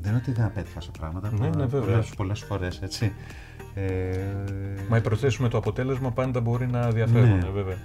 Ε, 0.02 0.04
δεν 0.04 0.12
είναι 0.12 0.22
ότι 0.22 0.32
δεν 0.32 0.46
απέτυχα 0.46 0.82
σε 0.82 0.92
πράγματα, 1.00 1.32
Ναι, 1.32 1.38
πο- 1.50 1.58
ναι, 1.58 1.66
βέβαια. 1.66 1.90
πολλές, 1.90 2.10
πολλές 2.16 2.40
φορές, 2.40 2.80
έτσι. 2.82 3.14
Ε, 3.74 4.18
Μα 4.90 4.98
οι 4.98 5.02
προθέσεις 5.02 5.40
με 5.40 5.48
το 5.50 5.58
αποτέλεσμα 5.58 6.12
πάντα 6.12 6.40
μπορεί 6.42 6.68
να 6.68 6.92
διαφέρουν, 6.92 7.38
Ναι. 7.38 7.46
ε, 7.48 7.50
βέβαια. 7.52 7.78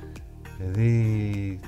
Δηλαδή 0.58 1.60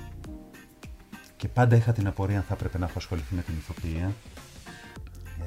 και 1.36 1.48
πάντα 1.48 1.76
είχα 1.76 1.92
την 1.92 2.06
απορία 2.06 2.36
αν 2.36 2.42
θα 2.42 2.54
έπρεπε 2.54 2.78
να 2.78 2.84
έχω 2.84 2.94
ασχοληθεί 2.96 3.34
με 3.34 3.42
την 3.42 3.54
ηθοποιία 3.58 4.12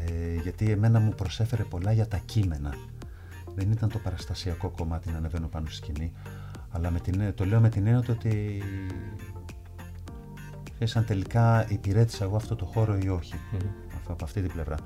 ε, 0.08 0.36
γιατί 0.42 0.72
εμένα 0.72 1.00
μου 1.00 1.14
προσέφερε 1.16 1.64
πολλά 1.64 1.92
για 1.92 2.08
τα 2.08 2.18
κείμενα. 2.26 2.74
Δεν 3.56 3.72
ήταν 3.72 3.90
το 3.90 3.98
παραστασιακό 4.00 4.70
κομμάτι 4.70 5.12
να 5.12 5.18
ανεβαίνω 5.18 5.48
πάνω 5.48 5.66
στη 5.68 5.76
σκηνή 5.76 6.12
αλλά 6.72 6.92
με 6.92 7.00
την, 7.00 7.34
το 7.36 7.46
λέω 7.46 7.60
με 7.60 7.70
την 7.70 7.88
έννοια 7.88 8.02
του 8.02 8.16
ότι 8.20 8.62
ξέρεις, 10.86 10.96
αν 10.96 11.06
τελικά 11.06 11.65
υπηρέτησα 11.70 12.24
εγώ 12.24 12.36
αυτό 12.36 12.56
το 12.56 12.65
χώρο 12.65 12.98
ή 13.04 13.10
όχι 13.10 13.34
Μμμ. 13.52 13.60
από, 13.96 14.12
από 14.12 14.24
αυτή 14.24 14.41
την 14.41 14.52
πλευρά. 14.52 14.78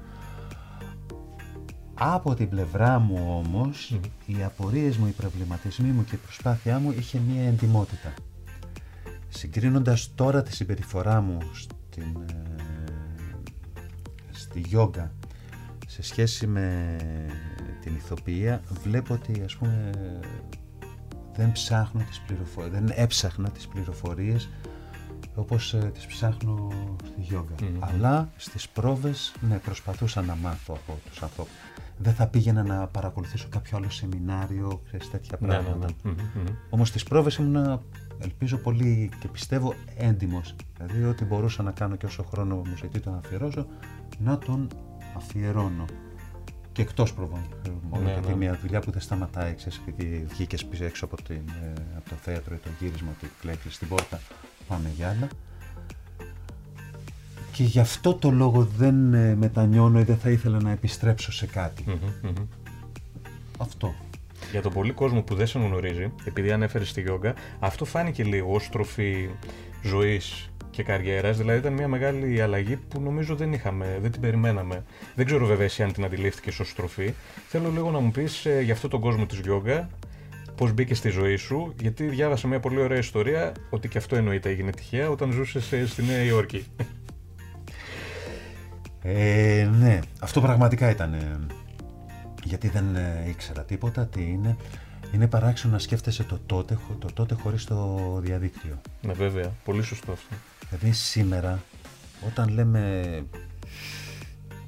Από 1.94 2.34
την 2.34 2.50
πλευρά 2.50 3.00
μου 3.00 3.44
όμως, 3.46 3.92
Μμμ. 3.92 4.38
οι 4.38 4.44
απορίες 4.44 4.98
μου, 4.98 5.08
οι 5.08 5.12
προβληματισμοί 5.12 5.88
μου 5.88 6.04
και 6.04 6.16
η 6.16 6.18
προσπάθειά 6.18 6.80
μου 6.80 6.92
είχε 6.92 7.20
μία 7.20 7.48
εντιμότητα. 7.48 8.14
Συγκρίνοντας 9.30 10.12
τώρα 10.16 10.44
τη 10.44 10.56
συμπεριφορά 10.56 11.22
μου 11.22 11.38
στην, 11.54 12.18
ε, 12.30 12.64
στη 14.32 14.60
γιόγκα 14.60 15.12
σε 15.88 16.02
σχέση 16.04 16.48
με 16.48 16.96
την 17.82 17.96
ηθοποιία, 17.96 18.62
βλέπω 18.84 19.14
ότι 19.14 19.42
ας 19.46 19.56
πούμε 19.56 19.90
δεν 21.36 21.52
ψάχνω 21.52 22.02
τις 22.02 22.22
πληροφορίες, 22.28 22.72
δεν 22.74 22.92
έψαχνα 22.96 23.50
τις 23.50 23.68
πληροφορίες 23.68 24.50
όπως 25.36 25.74
ε, 25.74 25.92
τις 25.94 26.06
ψάχνω 26.06 26.68
στη 27.06 27.22
γιόγκα. 27.22 27.54
Μμμ. 27.62 27.84
Αλλά 27.84 28.30
στις 28.36 28.70
πρόβες, 28.70 29.34
ναι, 29.50 29.58
προσπαθούσα 29.58 30.22
να 30.22 30.36
μάθω 30.36 30.74
από 30.84 31.00
τους 31.10 31.22
ανθρώπους. 31.22 31.54
Δεν 31.98 32.14
θα 32.14 32.28
πήγαινα 32.28 32.64
να 32.64 32.88
παρακολουθήσω 32.88 33.48
κάποιο 33.50 33.78
άλλο 33.78 33.90
σεμινάριο, 33.90 34.82
ξέρεις, 34.86 35.10
τέτοια 35.10 35.38
Ναι, 35.42 35.48
ναι, 35.48 35.54
πράγματα. 35.54 35.88
ναι. 36.04 36.12
Μμμ, 36.12 36.16
μμμ. 36.36 36.56
Όμως 36.70 36.88
στις 36.88 37.04
πρόβες 37.04 37.36
ήμουνα, 37.36 37.82
ελπίζω 38.20 38.58
πολύ 38.58 39.10
και 39.20 39.28
πιστεύω, 39.28 39.74
έντιμος. 39.98 40.56
Δηλαδή 40.78 41.04
ό,τι 41.04 41.26
μπορούσα 41.26 41.64
να 41.64 41.72
κάνω 41.72 41.96
και 41.96 42.06
όσο 42.06 42.24
χρόνο 42.24 42.56
μου 42.56 42.76
ζητεί 42.78 43.02
να 43.10 43.18
αφιερώσω, 43.18 43.66
να 44.20 44.38
τον 44.38 44.68
αφιερώνω. 45.18 45.86
Και 46.72 46.82
εκτός 46.82 47.14
προβών. 47.14 47.42
Μόνο 47.90 48.04
Ναι, 48.04 48.12
γιατί 48.12 48.28
ναι. 48.28 48.36
μια 48.36 48.60
δουλειά 48.62 48.80
που 48.80 48.92
δεν 48.92 49.02
σταματάει, 49.02 49.54
ξέρεις, 49.54 49.82
επειδή 49.88 50.26
βγήκες 50.30 50.66
πίσω 50.66 50.86
έξω 50.86 51.06
από, 51.06 51.22
την, 51.24 51.42
ε, 51.64 51.74
από 51.98 52.10
το 52.10 52.16
θέατρο 52.16 52.56
ή 52.56 52.58
το 52.58 52.70
γύρισμα 52.80 53.10
ότι 53.18 53.32
κλαίκλεις 53.42 53.76
στην 53.76 53.88
πόρτα, 53.88 54.20
πάμε 54.68 54.92
για 54.96 55.10
άλλα. 55.10 55.28
Και 57.52 57.64
γι' 57.64 57.80
αυτό 57.80 58.14
το 58.14 58.32
λόγο 58.32 58.68
δεν 58.78 59.14
ε, 59.14 59.36
μετανιώνω 59.36 60.00
ή 60.00 60.04
δεν 60.04 60.18
θα 60.18 60.30
ήθελα 60.30 60.62
να 60.62 60.72
επιστρέψω 60.72 61.32
σε 61.32 61.46
κάτι. 61.46 61.84
Μμμ, 61.88 61.96
μμμ. 62.22 62.46
Αυτό. 63.58 63.94
Για 64.52 64.62
τον 64.62 64.74
πολύ 64.74 64.92
κόσμο 64.92 65.22
που 65.22 65.36
δεν 65.36 65.48
σε 65.48 65.60
γνωρίζει, 65.60 66.12
επειδή 66.26 66.52
ανέφερες 66.52 66.90
στη 66.90 67.02
γιόγκα, 67.02 67.34
αυτό 67.60 67.86
φάνηκε 67.86 68.24
λίγο 68.24 68.54
ως 68.54 68.70
τροφή 68.70 69.30
ζωής 69.84 70.50
και 70.76 70.84
καριέρας. 70.84 71.38
Δηλαδή 71.38 71.60
ήταν 71.60 71.74
μια 71.74 71.88
μεγάλη 71.88 72.42
αλλαγή 72.42 72.76
που 72.76 73.02
νομίζω 73.02 73.36
δεν 73.36 73.54
είχαμε, 73.54 73.98
δεν 74.02 74.12
την 74.12 74.22
περιμέναμε. 74.22 74.84
Δεν 75.16 75.26
ξέρω 75.26 75.46
βέβαια 75.46 75.66
εσύ 75.66 75.84
αν 75.84 75.94
την 75.94 76.04
αντιλήφθηκες 76.04 76.60
ως 76.60 76.74
τροφή. 76.74 77.14
Θέλω 77.48 77.70
λίγο 77.70 77.92
να 77.92 78.00
μου 78.00 78.12
πεις 78.12 78.46
ε, 78.46 78.62
για 78.62 78.74
αυτό 78.74 78.88
τον 78.88 79.00
κόσμο 79.00 79.26
της 79.26 79.40
γιόγκα, 79.40 79.90
πώς 80.58 80.74
μπήκε 80.74 80.96
στη 80.96 81.10
ζωή 81.10 81.36
σου, 81.36 81.74
γιατί 81.82 82.08
διάβασα 82.08 82.48
μια 82.48 82.60
πολύ 82.60 82.80
ωραία 82.82 82.98
ιστορία 82.98 83.52
ότι 83.70 83.88
και 83.88 83.98
αυτό 83.98 84.16
εννοείται 84.16 84.50
έγινε 84.50 84.72
τυχαία 84.72 85.10
όταν 85.10 85.32
ζούσες 85.32 85.90
στη 85.92 86.04
Νέα 86.04 86.24
Υόρκη. 86.24 86.66
Ε, 89.02 89.70
ναι, 89.80 90.00
αυτό 90.20 90.42
πραγματικά 90.42 90.90
ήταν. 90.90 91.14
ε, 91.14 91.40
γιατί 92.44 92.68
δεν 92.68 92.96
ε, 92.96 93.24
ήξερα 93.30 93.64
τίποτα, 93.64 94.06
τι 94.08 94.22
είναι. 94.22 94.56
Είναι 95.14 95.28
παράξενο 95.28 95.74
να 95.74 95.80
σκέφτεσαι 95.80 96.24
το 96.24 96.40
τότε, 96.46 96.74
χω- 96.74 96.98
το 97.00 97.08
τότε 97.14 97.34
χωρίς 97.36 97.64
το 97.66 98.00
διαδίκτυο. 98.22 98.82
ναι, 99.02 99.14
βέβαια. 99.14 99.52
Πολύ 99.64 99.84
σωστό 99.84 100.12
αυτό. 100.12 100.36
Δηλαδή 100.70 100.92
σήμερα, 100.92 101.60
όταν 102.28 102.50
λέμε 102.50 103.04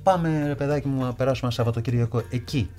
πάμε 0.04 0.44
ρε 0.48 0.56
παιδάκι 0.56 0.88
μου 0.88 1.02
να 1.04 1.14
περάσουμε 1.14 1.46
ένα 1.48 1.52
Σαββατοκύριακο 1.56 2.24
εκεί. 2.32 2.70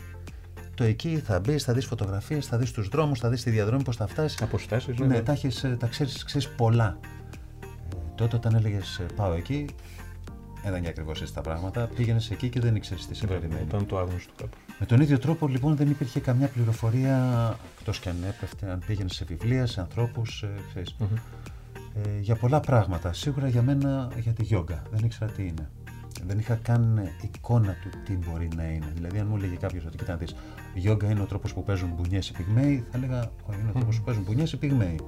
Το 0.79 0.85
εκεί 0.85 1.19
θα 1.25 1.41
μπεις, 1.41 1.65
θα 1.65 1.73
δεις 1.73 1.87
φωτογραφίες, 1.87 2.47
θα 2.47 2.57
δεις 2.57 2.73
τους 2.73 2.89
δρόμους, 2.89 3.19
θα 3.19 3.29
δεις 3.29 3.43
τη 3.43 3.51
διαδρομή, 3.51 3.83
πώς 3.83 3.97
θα 3.97 4.07
φτάσεις. 4.07 4.43
Αποστάσεις, 4.43 4.99
Ναι, 4.99 5.07
ναι. 5.07 5.21
τα, 5.21 5.33
έχεις, 5.33 5.65
ε, 5.65 5.77
τα 5.79 5.87
ξέρεις, 5.87 6.25
ξέρεις 6.25 6.49
πολλά. 6.49 6.99
Ε, 7.63 7.67
τότε 8.15 8.37
όταν 8.37 8.55
έλεγες 8.55 8.99
ε, 8.99 9.07
πάω 9.17 9.33
εκεί, 9.33 9.67
δεν 10.63 10.71
ήταν 10.71 10.83
και 10.83 10.89
ακριβώς 10.89 11.21
έτσι 11.23 11.35
τα 11.35 11.41
πράγματα. 11.41 11.89
Πήγαινες 11.97 12.31
εκεί 12.31 12.49
και 12.49 12.61
δεν 12.61 12.77
ήξερες 12.77 13.07
τι 13.07 13.15
σε 13.15 13.27
Βέβαια, 13.27 13.41
περιμένει. 13.41 13.67
Ήταν 13.69 13.87
το 13.87 13.99
άγνωστο 13.99 14.33
κάπως. 14.37 14.59
Με 14.79 14.87
τον 14.87 15.01
ίδιο 15.01 15.19
τρόπο 15.19 15.49
λοιπόν 15.49 15.77
δεν 15.77 15.91
υπήρχε 15.91 16.21
καμιά 16.21 16.49
πληροφορία, 16.49 17.57
εκτός 17.79 17.99
και 17.99 18.09
αν 18.09 18.17
έπεφτε, 18.29 18.71
αν 18.71 18.83
πήγαινες 18.87 19.15
σε 19.15 19.25
βιβλία, 19.25 19.67
σε 19.67 19.81
ανθρώπους, 19.81 20.43
ε, 20.43 20.49
ξέρεις, 20.69 20.97
ε, 21.95 22.21
για 22.21 22.35
πολλά 22.37 22.61
πράγματα. 22.61 23.13
Σίγουρα 23.13 23.49
για 23.49 23.63
μένα 23.63 24.11
για 24.19 24.33
τη 24.33 24.43
γιόγκα. 24.43 24.83
Δεν 24.91 25.05
ήξερα 25.05 25.31
τι 25.31 25.43
είναι. 25.43 25.71
Δεν 26.27 26.39
είχα 26.39 26.55
καν 26.55 27.01
εικόνα 27.21 27.77
του 27.83 27.89
τι 28.05 28.13
μπορεί 28.17 28.49
να 28.57 28.63
είναι. 28.65 28.93
Δηλαδή, 28.95 29.19
αν 29.19 29.27
μου 29.27 29.37
έλεγε 29.37 29.55
κάποιος 29.55 29.85
ότι 29.85 29.97
κοίτα 29.97 30.13
να 30.13 30.19
δεις, 30.19 30.35
γιόγκα 30.75 31.11
είναι 31.11 31.21
ο 31.21 31.25
τρόπος 31.25 31.55
που 31.55 31.65
παίζουν 31.65 31.91
μπουνιές 31.97 32.29
οι 32.29 32.33
πυγμαίοι, 32.33 32.85
θα 32.91 32.97
έλεγα 32.99 33.19
Όχι, 33.47 33.59
είναι 33.61 33.69
ο 33.69 33.73
τρόπος 33.73 33.97
που 33.99 34.05
παίζουν 34.05 34.23
μπουνιές 34.23 34.53
οι 34.53 34.57
πυγμαίοι. 34.57 35.01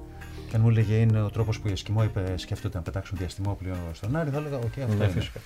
Και 0.49 0.55
αν 0.55 0.61
μου 0.61 0.69
έλεγε 0.69 0.95
είναι 0.95 1.21
ο 1.21 1.29
τρόπος 1.29 1.59
που 1.59 1.67
οι 1.67 1.71
Εσκιμόοι 1.71 2.07
πε- 2.07 2.39
σκέφτονται 2.39 2.77
να 2.77 2.83
πετάξουν 2.83 3.17
διαστημόπλιο 3.17 3.75
στον 3.93 4.15
Άρη, 4.15 4.29
θα 4.29 4.37
έλεγα 4.37 4.57
Οκ, 4.57 4.63
αυτό 4.65 4.85
Ναι, 4.87 4.93
είναι. 4.93 5.07
φυσικά. 5.07 5.39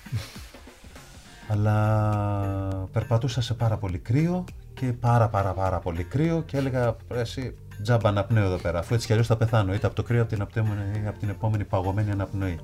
Αλλά 1.48 2.88
περπατούσα 2.92 3.40
σε 3.40 3.54
πάρα 3.54 3.76
πολύ 3.76 3.98
κρύο 3.98 4.44
και 4.74 4.92
πάρα 4.92 5.28
πάρα 5.28 5.52
πάρα 5.52 5.78
πολύ 5.78 6.04
κρύο 6.04 6.42
και 6.46 6.56
έλεγα 6.56 6.96
«Ρε 7.10 7.20
εσύ 7.20 7.54
τζάμπα 7.82 8.08
αναπνέω 8.08 8.44
εδώ 8.44 8.56
πέρα 8.56 8.78
αφού 8.78 8.94
έτσι 8.94 9.06
κι 9.06 9.12
αλλιώς 9.12 9.26
θα 9.26 9.36
πεθάνω 9.36 9.74
είτε 9.74 9.86
από 9.86 9.96
το 9.96 10.02
κρύο 10.02 10.20
από 10.22 10.30
την, 10.32 10.42
απτέμενη- 10.42 11.04
ή 11.04 11.06
από 11.06 11.18
την 11.18 11.28
επόμενη 11.28 11.64
παγωμένη 11.64 12.10
αναπνοή. 12.10 12.58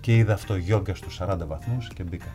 Και 0.00 0.16
είδα 0.16 0.32
αυτό 0.32 0.56
γιόγκα 0.56 0.94
στους 0.94 1.20
40 1.20 1.46
βαθμούς 1.46 1.88
και 1.94 2.02
μπήκα. 2.02 2.26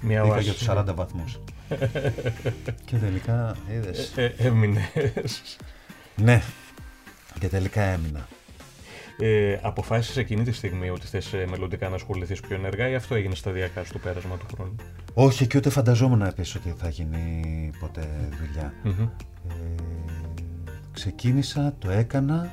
Μια 0.00 0.22
Μπήκα 0.22 0.34
οάση. 0.34 0.44
για 0.44 0.52
τους 0.52 0.68
40 0.68 0.94
βαθμούς. 0.94 1.40
και 2.86 2.96
τελικά 2.96 3.56
είδες. 3.70 4.12
Ε, 4.16 4.24
ε, 4.24 4.46
έμεινες. 4.46 5.56
ναι. 6.16 6.42
Και 7.38 7.48
τελικά 7.48 7.82
έμεινα. 7.82 8.28
Ε, 9.18 9.58
αποφάσισες 9.62 10.16
εκείνη 10.16 10.42
τη 10.42 10.52
στιγμή 10.52 10.90
ότι 10.90 11.06
θες 11.06 11.32
ε, 11.32 11.46
μελλοντικά 11.50 11.88
να 11.88 11.94
ασχοληθείς 11.94 12.40
πιο 12.40 12.56
ενεργά 12.56 12.88
ή 12.88 12.94
αυτό 12.94 13.14
έγινε 13.14 13.34
σταδιακά 13.34 13.84
στο 13.84 13.98
πέρασμα 13.98 14.36
του 14.36 14.46
χρόνου; 14.54 14.76
Όχι 15.14 15.46
και 15.46 15.56
ούτε 15.56 15.70
φανταζόμουν 15.70 16.22
επίσης 16.22 16.54
ότι 16.54 16.74
θα 16.76 16.88
γίνει 16.88 17.70
ποτέ 17.80 18.28
δουλειά. 18.40 18.74
Μμμ. 18.82 19.08
Ε, 19.48 19.82
ξεκίνησα, 20.92 21.74
το 21.78 21.90
έκανα 21.90 22.50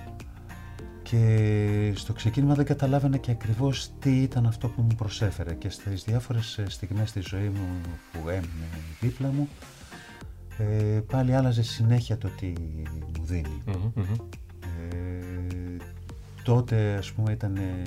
και 1.09 1.93
στο 1.95 2.13
ξεκίνημα 2.13 2.53
δεν 2.53 2.65
καταλάβαινα 2.65 3.17
και 3.17 3.31
ακριβώς 3.31 3.89
τι 3.99 4.21
ήταν 4.21 4.45
αυτό 4.45 4.67
που 4.67 4.81
μου 4.81 4.95
προσέφερε 4.97 5.53
και 5.53 5.69
στις 5.69 6.03
διάφορες 6.03 6.57
ε, 6.57 6.69
στιγμές 6.69 7.11
της 7.11 7.27
ζωής 7.27 7.49
μου 7.49 7.81
που 8.11 8.29
έμεινε 8.29 8.67
δίπλα 8.99 9.27
μου 9.27 9.49
ε, 10.57 10.99
πάλι 11.11 11.35
άλλαζε 11.35 11.63
συνέχεια 11.63 12.17
το 12.17 12.29
τι 12.39 12.53
μου 13.17 13.25
δίνει. 13.25 13.63
Μμμ, 13.65 13.91
μμμ. 13.95 14.15
Ε, 14.61 15.77
τότε 16.43 16.93
ας 16.93 17.11
πούμε 17.11 17.31
ήταν... 17.31 17.55
ε, 17.55 17.81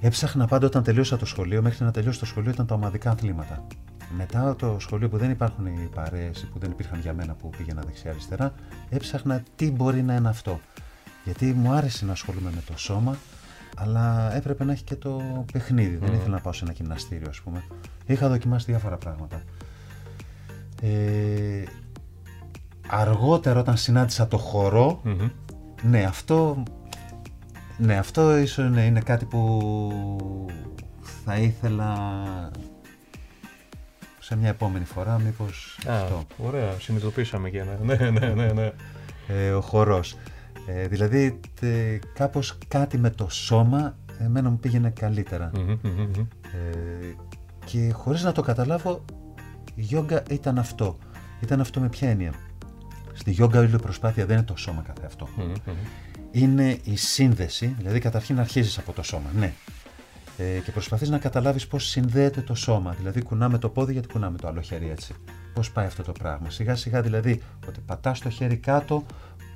Έψαχνα 0.00 0.46
πάντα 0.46 0.66
όταν 0.66 0.82
τελείωσα 0.82 1.16
το 1.16 1.26
σχολείο, 1.26 1.62
μέχρι 1.62 1.84
να 1.84 1.90
τελειώσω 1.90 2.18
το 2.18 2.26
σχολείο 2.26 2.50
ήταν 2.50 2.66
τα 2.66 2.74
ομαδικά 2.74 3.10
αθλήματα. 3.10 3.66
Μετά 4.16 4.56
το 4.56 4.76
σχολείο 4.80 5.08
που 5.08 5.16
δεν 5.16 5.30
υπάρχουν 5.30 5.66
οι 5.66 5.88
παρέες, 5.94 6.48
που 6.52 6.58
δεν 6.58 6.70
υπήρχαν 6.70 7.00
για 7.00 7.12
μένα 7.14 7.34
που 7.34 7.50
πήγαινα 7.58 7.82
δεξιά-αριστερά, 7.86 8.54
έψαχνα 8.88 9.42
τι 9.56 9.70
μπορεί 9.70 10.02
να 10.02 10.14
είναι 10.14 10.28
αυτό. 10.28 10.60
Γιατί 11.26 11.44
μου 11.52 11.72
άρεσε 11.72 12.04
να 12.04 12.12
ασχολούμαι 12.12 12.50
με 12.54 12.62
το 12.66 12.78
σώμα, 12.78 13.16
αλλά 13.76 14.34
έπρεπε 14.34 14.64
να 14.64 14.72
έχει 14.72 14.84
και 14.84 14.94
το 14.96 15.44
παιχνίδι. 15.52 15.96
Δεν 15.96 16.08
Μμμ. 16.08 16.14
ήθελα 16.16 16.34
να 16.34 16.40
πάω 16.40 16.52
σε 16.52 16.64
ένα 16.64 16.72
γυμναστήριο, 16.72 17.26
ας 17.28 17.40
πούμε. 17.40 17.64
Είχα 18.06 18.28
δοκιμάσει 18.28 18.64
διάφορα 18.68 18.96
πράγματα. 18.96 19.42
Ε, 20.82 21.62
αργότερα 22.88 23.60
όταν 23.60 23.76
συνάντησα 23.76 24.28
το 24.28 24.38
χορό, 24.38 25.00
Μμμ. 25.04 25.28
ναι, 25.82 26.04
αυτό 26.04 26.62
Ναι, 27.78 27.96
αυτό 27.98 28.36
ίσως 28.36 28.70
ναι, 28.70 28.84
είναι 28.84 29.00
κάτι 29.00 29.24
που 29.24 30.46
θα 31.24 31.36
ήθελα 31.36 31.94
σε 34.18 34.36
μια 34.36 34.48
επόμενη 34.48 34.84
φορά, 34.84 35.18
μήπως 35.18 35.78
Α, 35.88 35.94
αυτό. 36.02 36.26
ωραία, 36.38 36.72
συνειδητοποίησαμε 36.80 37.50
και 37.50 37.58
ένα. 37.60 37.78
Ναι, 37.82 38.10
ναι, 38.10 38.28
ναι, 38.28 38.52
ναι. 38.52 38.72
Ε, 39.28 39.50
ο 39.50 39.60
χορός. 39.60 40.16
Ε, 40.66 40.86
δηλαδή, 40.88 41.40
τε- 41.60 42.02
κάπως 42.14 42.58
κάτι 42.68 42.98
με 42.98 43.10
το 43.10 43.28
σώμα 43.28 43.96
εμένα 44.18 44.50
μου 44.50 44.58
πήγαινε 44.58 44.90
καλύτερα. 44.90 45.50
Μμμ, 45.54 45.78
μμμ, 45.82 45.90
μμμ. 46.00 46.20
Ε, 46.42 47.14
και 47.64 47.90
χωρίς 47.92 48.22
να 48.22 48.32
το 48.32 48.42
καταλάβω, 48.42 49.04
η 49.74 49.82
γιόγκα 49.82 50.22
ήταν 50.30 50.58
αυτό. 50.58 50.96
Ήταν 51.40 51.60
αυτό 51.60 51.80
με 51.80 51.88
ποια 51.88 52.08
έννοια. 52.08 52.32
Στη 53.12 53.30
γιόγκα 53.30 53.58
όλη 53.58 53.74
η 53.74 53.78
προσπάθεια 53.78 54.26
δεν 54.26 54.36
είναι 54.36 54.46
το 54.46 54.56
σώμα 54.56 54.82
καθ' 54.82 55.04
αυτό. 55.04 55.28
Μμμ, 55.36 55.44
μμμ. 55.44 55.74
είναι 56.30 56.78
η 56.82 56.96
σύνδεση, 56.96 57.74
δηλαδή 57.78 57.98
καταρχήν 57.98 58.38
αρχίζεις 58.40 58.78
από 58.78 58.92
το 58.92 59.02
σώμα, 59.02 59.30
ναι. 59.38 59.52
Ε, 60.38 60.58
και 60.58 60.70
προσπαθείς 60.70 61.08
να 61.08 61.18
καταλάβεις 61.18 61.66
πώς 61.66 61.84
συνδέεται 61.88 62.40
το 62.40 62.54
σώμα. 62.54 62.94
Δηλαδή 62.98 63.22
κουνάμε 63.22 63.58
το 63.58 63.68
πόδι 63.68 63.92
γιατί 63.92 64.08
κουνάμε 64.08 64.38
το 64.38 64.48
άλλο 64.48 64.60
χέρι 64.60 64.90
έτσι. 64.90 65.14
Πώς 65.54 65.70
πάει 65.70 65.86
αυτό 65.86 66.02
το 66.02 66.12
πράγμα. 66.12 66.50
Σιγά 66.50 66.74
σιγά 66.76 67.02
δηλαδή 67.02 67.42
ότι 67.68 67.80
πατάς 67.86 68.20
το 68.20 68.30
χέρι 68.30 68.56
κάτω, 68.56 69.04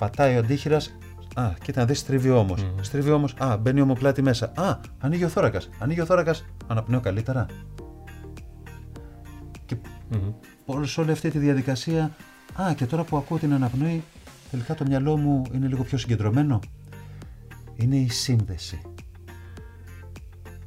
πατάει 0.01 0.35
ο 0.35 0.39
αντίχειρας, 0.39 0.97
α, 1.35 1.51
κοίτα 1.63 1.79
να 1.79 1.85
δεις 1.85 1.99
στρίβει 1.99 2.29
όμως. 2.29 2.63
Μμμ. 2.63 2.81
Στρίβει 2.81 3.11
όμως, 3.11 3.33
α, 3.37 3.57
μπαίνει 3.57 3.79
η 3.79 3.81
ομοπλάτη 3.81 4.21
μέσα. 4.21 4.51
Α, 4.55 4.77
ανοίγει 4.99 5.23
ο 5.23 5.27
θώρακας. 5.27 5.69
Ανοίγει 5.79 6.01
ο 6.01 6.05
θώρακας, 6.05 6.45
αναπνέω 6.67 6.99
καλύτερα. 6.99 7.45
Και 9.65 9.75
Μμμ. 10.09 10.31
όλη- 10.65 10.87
σε 10.87 11.01
όλη 11.01 11.11
αυτή 11.11 11.29
τη 11.29 11.37
διαδικασία, 11.39 12.11
α, 12.61 12.73
και 12.73 12.85
τώρα 12.85 13.03
που 13.03 13.17
ακούω 13.17 13.37
την 13.37 13.53
αναπνοή, 13.53 14.03
τελικά 14.51 14.75
το 14.75 14.83
μυαλό 14.87 15.17
μου 15.17 15.41
είναι 15.53 15.67
λίγο 15.67 15.83
πιο 15.83 15.97
συγκεντρωμένο. 15.97 16.59
Είναι 17.75 17.95
η 17.95 18.09
σύνδεση. 18.09 18.81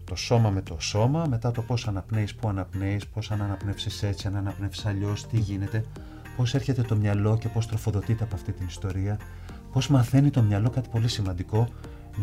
Το 0.05 0.17
σώμα 0.17 0.51
με 0.51 0.63
το 0.63 0.77
σώμα, 0.81 1.27
μετά 1.29 1.51
το 1.51 1.63
πώς 1.63 1.89
αναπνέεις, 1.89 2.35
πού 2.35 2.49
αναπνέεις, 2.49 3.07
πώς 3.07 3.31
αν 3.31 3.43
αναπνεύσεις 3.43 4.03
έτσι, 4.03 4.27
αν 4.27 4.37
αναπνεύσεις 4.37 4.87
αλλιώς, 4.87 5.27
τι 5.27 5.39
γίνεται, 5.39 5.85
πώς 6.37 6.55
έρχεται 6.55 6.83
το 6.83 6.97
μυαλό 6.97 7.39
και 7.39 7.49
πώς 7.49 7.67
τροφοδοτείται 7.67 8.25
από 8.25 8.35
αυτή 8.35 8.53
την 8.53 8.67
ιστορία, 8.67 9.19
πώς 9.73 9.89
μαθαίνει 9.89 10.31
το 10.31 10.43
μυαλό 10.43 10.71
κάτι 10.71 10.89
πολύ 10.89 11.09
σημαντικό, 11.09 11.69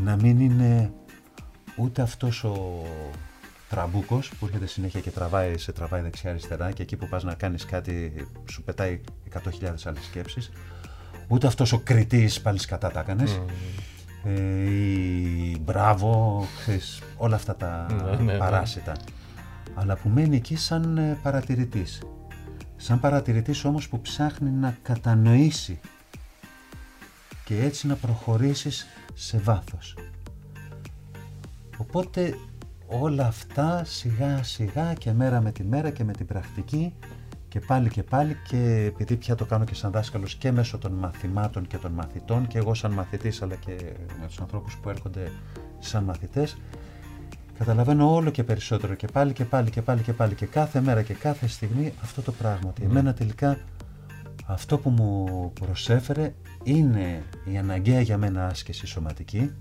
να 0.04 0.16
μην 0.16 0.40
είναι 0.40 0.94
ούτε 1.76 2.02
αυτός 2.02 2.44
ο 2.44 2.82
τραμπούκος 3.70 4.30
που 4.40 4.46
έρχεται 4.46 4.66
συνέχεια 4.66 5.00
και 5.00 5.12
τραβάει, 5.12 5.58
σε 5.58 5.72
τραβάει 5.72 6.02
δεξιά-αριστερά 6.02 6.72
και 6.72 6.82
εκεί 6.82 6.96
που 6.96 7.08
πας 7.08 7.24
να 7.24 7.34
κάνεις 7.34 7.66
κάτι 7.66 8.14
σου 8.50 8.64
πετάει 8.64 9.02
100.000 9.34 9.40
άλλες 9.86 10.04
σκέψεις, 10.04 10.52
ούτε 11.28 11.48
αυτός 11.48 11.72
ο 11.72 11.80
κριτής 11.80 12.42
πάλι 12.42 12.60
σκατά 12.60 12.92
τα 12.92 13.00
έκανες, 13.00 13.38
Μμμ. 14.24 14.36
ε, 14.36 14.70
ή 14.70 15.58
μπράβο, 15.62 16.44
ξέρεις, 16.60 17.02
όλα 17.18 17.36
αυτά 17.36 17.56
τα 17.56 17.86
Ναι, 18.04 18.16
ναι, 18.16 18.24
ναι. 18.32 18.38
παράσιτα. 18.38 18.96
Αλλά 19.74 19.96
που 19.96 20.10
μένει 20.10 20.36
εκεί 20.36 20.56
σαν 20.56 20.98
ε, 20.98 21.18
παρατηρητής. 21.24 22.02
Σαν 22.84 23.00
παρατηρητής 23.00 23.66
όμως 23.66 23.90
που 23.90 24.02
ψάχνει 24.02 24.50
να 24.50 24.78
κατανοήσει 24.82 25.80
και 27.46 27.64
έτσι 27.64 27.88
να 27.88 27.96
προχωρήσεις 27.96 28.86
σε 29.14 29.38
βάθος. 29.38 29.98
Οπότε 31.78 32.36
όλα 32.88 33.28
αυτά 33.28 33.84
σιγά 33.84 34.44
σιγά 34.44 34.94
και 34.94 35.12
μέρα 35.12 35.42
με 35.42 35.52
τη 35.52 35.64
μέρα 35.64 35.90
και 35.90 36.04
με 36.04 36.14
την 36.14 36.26
πρακτική 36.26 36.94
και 37.48 37.60
πάλι 37.60 37.90
και 37.90 38.04
πάλι 38.04 38.38
και 38.48 38.84
επειδή 38.88 39.16
πια 39.16 39.36
το 39.36 39.46
κάνω 39.46 39.64
και 39.64 39.76
σαν 39.76 39.92
δάσκαλος 39.92 40.36
και 40.36 40.52
μέσω 40.52 40.78
των 40.78 40.92
μαθημάτων 40.92 41.68
και 41.68 41.78
των 41.78 41.92
μαθητών 41.92 42.48
και 42.48 42.58
εγώ 42.58 42.74
σαν 42.74 42.92
μαθητής 42.92 43.42
αλλά 43.42 43.56
και 43.56 43.76
με 44.20 44.28
τους 44.28 44.40
ανθρώπους 44.40 44.78
που 44.78 44.90
έρχονται 44.90 45.32
σαν 45.80 46.04
μαθητές 46.04 46.58
καταλαβαίνω 47.62 48.14
όλο 48.14 48.30
και 48.30 48.44
περισσότερο 48.44 48.94
και 48.94 49.08
πάλι 49.08 49.34
και 49.34 49.46
πάλι 49.46 49.70
και 49.70 49.82
πάλι 49.82 50.02
και 50.02 50.14
πάλι 50.14 50.36
και 50.36 50.46
κάθε 50.46 50.82
μέρα 50.82 51.02
και 51.02 51.14
κάθε 51.14 51.48
στιγμή 51.48 51.94
αυτό 52.04 52.22
το 52.22 52.32
πράγμα 52.32 52.70
ότι 52.70 52.84
εμένα 52.84 53.14
τελικά 53.14 53.58
αυτό 54.46 54.78
που 54.78 54.90
μου 54.90 55.52
προσέφερε 55.60 56.34
είναι 56.64 57.24
η 57.46 57.58
αναγκαία 57.58 58.02
για 58.02 58.18
μένα 58.18 58.46
άσκηση 58.48 58.88
σωματική 58.88 59.52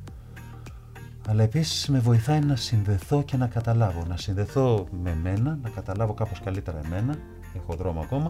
αλλά 1.28 1.42
επίσης 1.42 1.88
με 1.88 1.98
βοηθάει 1.98 2.40
να 2.40 2.56
συνδεθώ 2.56 3.22
και 3.22 3.36
να 3.36 3.46
καταλάβω. 3.46 4.04
Να 4.08 4.16
συνδεθώ 4.16 4.88
με 5.02 5.14
μένα, 5.22 5.58
να 5.62 5.68
καταλάβω 5.68 6.14
κάπως 6.14 6.40
καλύτερα 6.40 6.80
εμένα, 6.84 7.14
έχω 7.56 7.74
δρόμο 7.74 8.00
ακόμα, 8.00 8.26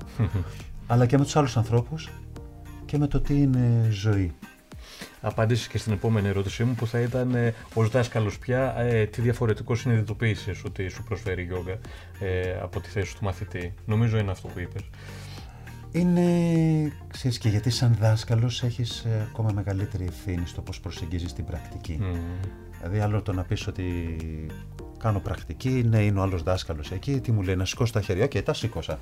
αλλά 0.87 1.07
και 1.07 1.19
με 1.19 1.25
τους 1.25 1.37
άλλους 1.37 1.57
ανθρώπους 1.57 2.11
και 2.85 2.99
με 2.99 3.07
το 3.07 3.21
τι 3.21 3.43
είναι 3.43 3.87
ζωή. 3.91 4.33
Απάντησε 5.21 5.69
και 5.69 5.79
στην 5.79 5.93
επόμενη 5.93 6.29
ερώτησή 6.29 6.65
μου 6.65 6.75
που 6.75 6.87
θα 6.87 7.01
ήταν 7.01 7.35
ε, 7.35 7.55
ως 7.75 7.89
δάσκαλος 7.89 8.39
πια 8.39 8.75
ε, 8.79 9.07
τι 9.07 9.21
διαφορετικό 9.21 9.75
συνειδητοποίησες 9.75 10.65
ότι 10.65 10.89
σου 10.89 11.03
προσφέρει 11.03 11.43
η 11.43 11.45
γιόγκα 11.45 11.79
ε, 12.21 12.59
από 12.63 12.81
τη 12.81 12.89
θέση 12.89 13.17
του 13.17 13.25
μαθητή; 13.25 13.75
Νομίζω 13.85 14.19
είναι 14.19 14.31
αυτό 14.31 14.49
που 14.49 14.61
είπες. 14.61 14.83
Είναι, 15.93 16.23
ξέρεις 17.09 17.39
και 17.39 17.49
γιατί 17.49 17.71
σαν 17.71 17.97
δάσκαλος 18.01 18.63
έχεις 18.63 18.99
ε, 18.99 19.29
ακόμα 19.31 19.51
μεγαλύτερη 19.55 20.05
ευθύνη 20.05 20.47
στο 20.47 20.61
πώς 20.61 20.81
προσεγγίζεις 20.81 21.33
την 21.33 21.45
πρακτική. 21.45 21.99
Μμμ. 22.01 22.17
Δηλαδή 22.79 22.99
άλλο 22.99 23.23
το 23.23 23.33
να 23.33 23.43
πεις 23.43 23.67
ότι 23.67 24.17
κάνω 24.99 25.21
πρακτική, 25.21 25.85
ναι 25.89 26.03
είναι 26.03 26.19
ο 26.19 26.23
άλλος 26.23 26.43
δάσκαλος 26.43 26.91
εκεί, 26.91 27.21
τι 27.21 27.33
μου 27.33 27.43
λέει 27.43 27.57
να 27.57 27.65
σηκώσω 27.65 27.93
τα 27.93 28.01
χέρια 28.01 28.27
και 28.27 28.43
τα 28.43 28.55
σήκωσα. 28.55 28.99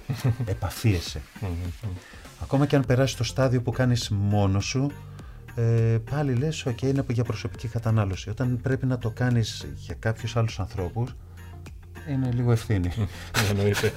Επαφίεσαι. 0.47 1.21
Μμμ, 1.41 1.51
μμμ. 1.51 1.91
Ακόμα 2.43 2.67
και 2.67 2.77
αν 2.77 2.85
περάσει 2.87 3.17
το 3.17 3.25
στάδιο 3.25 3.63
που 3.63 3.71
κάνεις 3.71 4.09
μόνος 4.11 4.65
σου, 4.65 4.91
ε, 5.59 5.99
πάλι 6.11 6.35
λες, 6.35 6.67
ok, 6.69 6.83
είναι 6.83 7.05
για 7.09 7.25
προσωπική 7.25 7.69
κατανάλωση. 7.69 8.31
Όταν 8.31 8.59
πρέπει 8.63 8.87
να 8.87 8.99
το 8.99 9.11
κάνεις 9.11 9.67
για 9.75 9.95
κάποιους 9.99 10.37
άλλους 10.37 10.61
ανθρώπους, 10.61 11.15
είναι 12.11 12.31
λίγο 12.33 12.53
ευθύνη. 12.53 12.91
Εννοείται. 13.51 13.93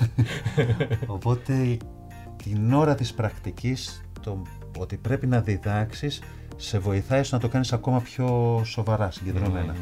Οπότε 1.15 1.77
την 2.43 2.73
ώρα 2.73 2.95
της 2.95 3.13
πρακτικής, 3.13 4.01
το 4.21 4.41
ότι 4.77 4.97
πρέπει 4.97 5.27
να 5.27 5.41
διδάξεις, 5.41 6.21
σε 6.55 6.79
βοηθάει 6.79 7.23
στο 7.23 7.35
να 7.35 7.41
το 7.41 7.47
κάνεις 7.47 7.73
ακόμα 7.73 8.01
πιο 8.01 8.61
σοβαρά, 8.65 9.11
συγκεντρωμένα. 9.11 9.73
Μμμ. 9.73 9.79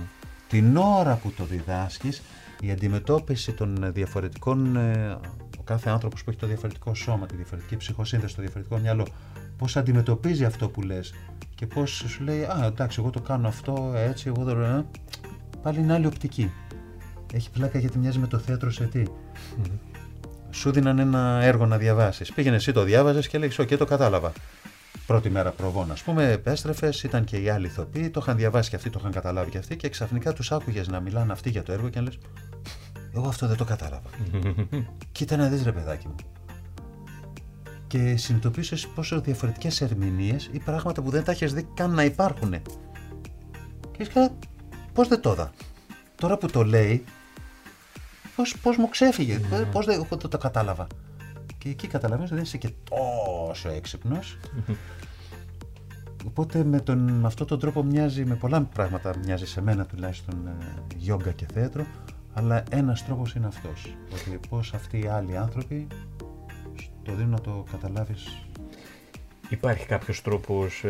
Την 0.49 0.77
ώρα 0.77 1.15
που 1.15 1.31
το 1.31 1.45
διδάσκεις, 1.45 2.21
η 2.61 2.71
αντιμετώπιση 2.71 3.51
των 3.51 3.91
διαφορετικών, 3.93 4.75
ε, 4.75 5.17
ο 5.59 5.63
κάθε 5.63 5.89
άνθρωπος 5.89 6.23
που 6.23 6.29
έχει 6.29 6.39
το 6.39 6.47
διαφορετικό 6.47 6.95
σώμα, 6.95 7.25
τη 7.25 7.35
διαφορετική 7.35 7.77
ψυχοσύνθεση, 7.77 8.35
το 8.35 8.41
διαφορετικό 8.41 8.77
μυαλό, 8.77 9.07
πώς 9.57 9.77
αντιμετωπίζει 9.77 10.45
αυτό 10.45 10.69
που 10.69 10.81
λες 10.81 11.13
και 11.59 11.67
πώς 11.67 11.89
σου 11.89 12.23
λέει 12.23 12.43
«Α, 12.43 12.65
εντάξει, 12.65 12.99
εγώ 13.01 13.09
το 13.09 13.21
κάνω 13.21 13.47
αυτό 13.47 13.93
έτσι, 13.95 14.27
εγώ 14.27 14.43
δεν... 14.43 14.61
ε». 14.61 14.85
Πάλι 15.61 15.79
είναι 15.79 15.93
άλλη 15.93 16.05
οπτική. 16.05 16.51
Έχει 17.33 17.49
πλάκα 17.49 17.79
γιατί 17.79 17.97
μοιάζει 17.97 18.19
με 18.19 18.27
το 18.27 18.37
θέατρο 18.37 18.71
σε 18.71 18.85
τι. 18.85 18.99
Μμμ. 18.99 19.63
Σου 20.49 20.71
δίναν 20.71 20.99
ένα 20.99 21.39
έργο 21.43 21.65
να 21.65 21.77
διαβάσεις. 21.77 22.33
Πήγαινε 22.33 22.55
εσύ 22.55 22.71
το 22.71 22.83
διάβαζες 22.83 23.27
και 23.27 23.37
λέγει: 23.37 23.55
OK, 23.57 23.77
το 23.77 23.85
κατάλαβα. 23.85 24.31
Πρώτη 25.05 25.29
μέρα 25.29 25.51
προβών, 25.51 25.91
ας 25.91 26.01
πούμε, 26.01 26.31
επέστρεφες, 26.31 27.03
ήταν 27.03 27.23
και 27.23 27.37
οι 27.37 27.49
άλλοι 27.49 27.65
ηθοποιοί, 27.65 28.09
το 28.09 28.19
είχαν 28.23 28.37
διαβάσει 28.37 28.69
και 28.69 28.75
αυτοί, 28.75 28.89
το 28.89 28.97
είχαν 29.01 29.11
καταλάβει 29.11 29.49
και 29.49 29.57
αυτοί, 29.57 29.75
και 29.75 29.89
ξαφνικά 29.89 30.33
τους 30.33 30.51
άκουγες 30.51 30.87
να 30.87 30.99
μιλάνε 30.99 31.31
αυτοί 31.31 31.49
για 31.49 31.63
το 31.63 31.71
έργο 31.71 31.89
και 31.89 31.99
να 31.99 32.05
λες: 32.05 32.17
Εγώ 33.15 33.27
αυτό 33.27 33.47
δεν 33.47 33.57
το 33.57 33.63
κατάλαβα. 33.63 34.09
Κοίτα 35.11 35.37
να 35.37 35.47
δεις, 35.47 35.63
ρε 35.63 35.71
παιδάκι 35.71 36.07
μου. 36.07 36.15
Και 37.89 38.17
συνειδητοποίησε 38.17 38.87
πόσο 38.95 39.21
διαφορετικές 39.21 39.81
ερμηνείες 39.81 40.49
ή 40.51 40.59
πράγματα 40.59 41.01
που 41.01 41.09
δεν 41.09 41.23
τα 41.23 41.31
έχεις 41.31 41.53
δει 41.53 41.67
καν 41.73 41.91
να 41.93 42.03
υπάρχουν. 42.03 42.51
Και 43.91 43.97
είσαι 43.97 44.11
καλά, 44.11 44.31
πώς 44.93 45.07
δεν 45.07 45.21
το 45.21 45.31
είδα; 45.31 45.51
Τώρα 46.15 46.37
που 46.37 46.47
το 46.47 46.63
λέει, 46.63 47.03
πώς, 48.35 48.55
πώς 48.61 48.77
μου 48.77 48.89
ξέφυγε, 48.89 49.39
Ναι. 49.49 49.63
πώς 49.63 49.85
δεν 49.85 49.95
εγώ 49.95 50.17
το, 50.17 50.27
το 50.27 50.37
κατάλαβα. 50.37 50.87
Και 51.57 51.69
εκεί 51.69 51.87
καταλαβαίνεις 51.87 52.31
ότι 52.31 52.35
δεν 52.35 52.43
είσαι 52.43 52.57
και 52.57 52.73
τόσο 52.89 53.69
έξυπνος. 53.69 54.37
Οπότε 56.25 56.63
με, 56.63 56.79
τον, 56.79 56.97
με 56.97 57.27
αυτόν 57.27 57.47
τον 57.47 57.59
τρόπο 57.59 57.83
μοιάζει, 57.83 58.25
με 58.25 58.35
πολλά 58.35 58.61
πράγματα 58.61 59.13
μοιάζει 59.25 59.45
σε 59.45 59.61
μένα 59.61 59.85
τουλάχιστον 59.85 60.47
ε, 60.47 60.51
γιόγκα 60.97 61.31
και 61.31 61.45
θέατρο, 61.53 61.85
αλλά 62.33 62.63
ένας 62.69 63.05
τρόπος 63.05 63.33
είναι 63.33 63.47
αυτός. 63.47 63.95
Ότι 64.13 64.39
πώς 64.49 64.73
αυτοί 64.73 64.99
οι 64.99 65.07
άλλοι 65.07 65.37
άνθρωποι 65.37 65.87
το 67.09 67.15
δίνουν 67.15 67.31
να 67.31 67.41
το 67.41 67.65
καταλάβεις 67.71 68.43
Υπάρχει 69.49 69.85
κάποιος 69.85 70.21
τρόπος 70.21 70.83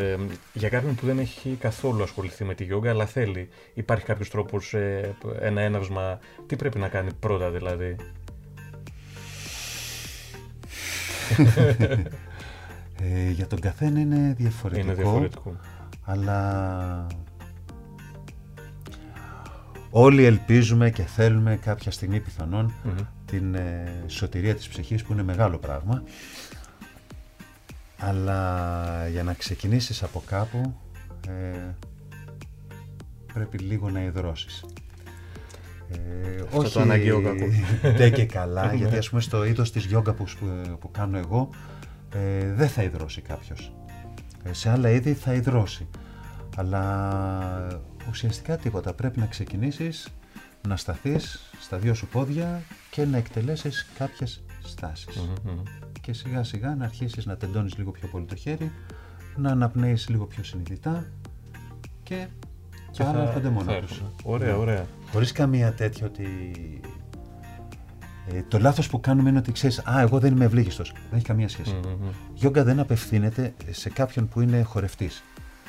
για 0.53 0.69
κάποιον 0.69 0.95
που 0.95 1.05
δεν 1.05 1.19
έχει 1.19 1.57
καθόλου 1.59 2.03
ασχοληθεί 2.03 2.43
με 2.43 2.53
τη 2.53 2.63
γιόγκα, 2.63 2.89
αλλά 2.89 3.05
θέλει. 3.05 3.49
Υπάρχει 3.73 4.05
κάποιος 4.05 4.29
τρόπος, 4.29 4.75
ένα 5.39 5.61
έναυσμα; 5.61 6.19
Τι 6.47 6.55
πρέπει 6.55 6.79
να 6.79 6.87
κάνει 6.87 7.13
πρώτα, 7.13 7.49
δηλαδή; 7.49 7.95
ε, 13.01 13.29
για 13.31 13.47
τον 13.47 13.59
καθένα 13.59 13.99
είναι 13.99 14.33
διαφορετικό. 14.37 14.85
Είναι 14.85 14.95
διαφορετικό. 14.95 15.55
Αλλά 16.03 17.07
όλοι 19.89 20.23
ελπίζουμε 20.23 20.89
και 20.89 21.03
θέλουμε 21.03 21.59
κάποια 21.61 21.91
στιγμή 21.91 22.19
πιθανόν 22.19 22.73
Μμμ. 22.83 23.18
Την 23.29 23.55
ε, 23.55 24.03
σωτηρία 24.07 24.55
της 24.55 24.67
ψυχής 24.67 25.03
που 25.03 25.13
είναι 25.13 25.23
μεγάλο 25.23 25.57
πράγμα. 25.57 26.03
Αλλά 27.97 29.07
για 29.07 29.23
να 29.23 29.33
ξεκινήσεις 29.33 30.03
από 30.03 30.23
κάπου 30.25 30.75
ε, 31.27 31.73
πρέπει 33.33 33.57
λίγο 33.57 33.89
να 33.89 34.03
υδρώσεις. 34.03 34.65
Ε, 35.91 36.41
Αυτό 36.41 36.57
όχι 36.57 36.73
το 36.73 36.79
αναγκαίο 36.79 37.21
κακό. 37.21 37.45
Δεν 37.97 38.13
και 38.13 38.25
καλά, 38.25 38.73
γιατί 38.73 38.97
ας 38.97 39.09
πούμε 39.09 39.21
στο 39.21 39.45
είδος 39.45 39.71
της 39.71 39.85
γιόγκα 39.85 40.13
που, 40.13 40.25
που 40.79 40.91
κάνω 40.91 41.17
εγώ 41.17 41.49
ε, 42.13 42.53
δεν 42.53 42.69
θα 42.69 42.83
υδρώσει 42.83 43.21
κάποιος. 43.21 43.73
Ε, 44.43 44.53
σε 44.53 44.69
άλλα 44.69 44.89
είδη 44.89 45.13
θα 45.13 45.33
υδρώσει. 45.33 45.87
Αλλά 46.55 47.81
ουσιαστικά 48.09 48.57
τίποτα. 48.57 48.93
Πρέπει 48.93 49.19
να 49.19 49.25
ξεκινήσεις 49.25 50.07
να 50.69 50.77
σταθείς 50.77 51.39
στα 51.59 51.77
δύο 51.77 51.93
σου 51.93 52.07
πόδια 52.07 52.61
και 52.91 53.05
να 53.05 53.17
εκτελέσεις 53.17 53.85
κάποιες 53.97 54.43
Και 56.01 56.13
σιγά 56.13 56.43
σιγά 56.43 56.75
να 56.75 56.85
αρχίσεις 56.85 57.25
να 57.25 57.37
τεντώνεις 57.37 57.77
λίγο 57.77 57.91
πιο 57.91 58.07
πολύ 58.07 58.25
το 58.25 58.35
χέρι, 58.35 58.71
να 59.35 59.51
αναπνέεις 59.51 60.09
λίγο 60.09 60.25
πιο 60.25 60.43
συνειδητά 60.43 61.05
και, 62.03 62.27
και 62.91 63.03
άρα 63.03 63.21
έρχονται 63.21 63.49
μόνο 63.49 63.79
τους. 63.79 64.01
Ωραία, 64.23 64.57
ωραία. 64.57 64.85
Χωρίς 65.11 65.31
καμία 65.31 65.73
τέτοια 65.73 66.05
ότι... 66.05 66.27
Ε, 68.33 68.43
το 68.47 68.59
λάθος 68.59 68.89
που 68.89 68.99
κάνουμε 68.99 69.29
είναι 69.29 69.39
ότι 69.39 69.51
ξέρεις, 69.51 69.79
α, 69.79 69.99
εγώ 69.99 70.19
δεν 70.19 70.33
είμαι 70.33 70.45
ευλίγιστος. 70.45 70.91
Δεν 70.91 71.17
έχει 71.17 71.25
καμία 71.25 71.49
σχέση. 71.49 71.79
Γιόγκα 72.33 72.63
δεν 72.63 72.79
απευθύνεται 72.79 73.53
σε 73.69 73.89
κάποιον 73.89 74.27
που 74.27 74.41
είναι 74.41 74.61
χορευτής. 74.63 75.23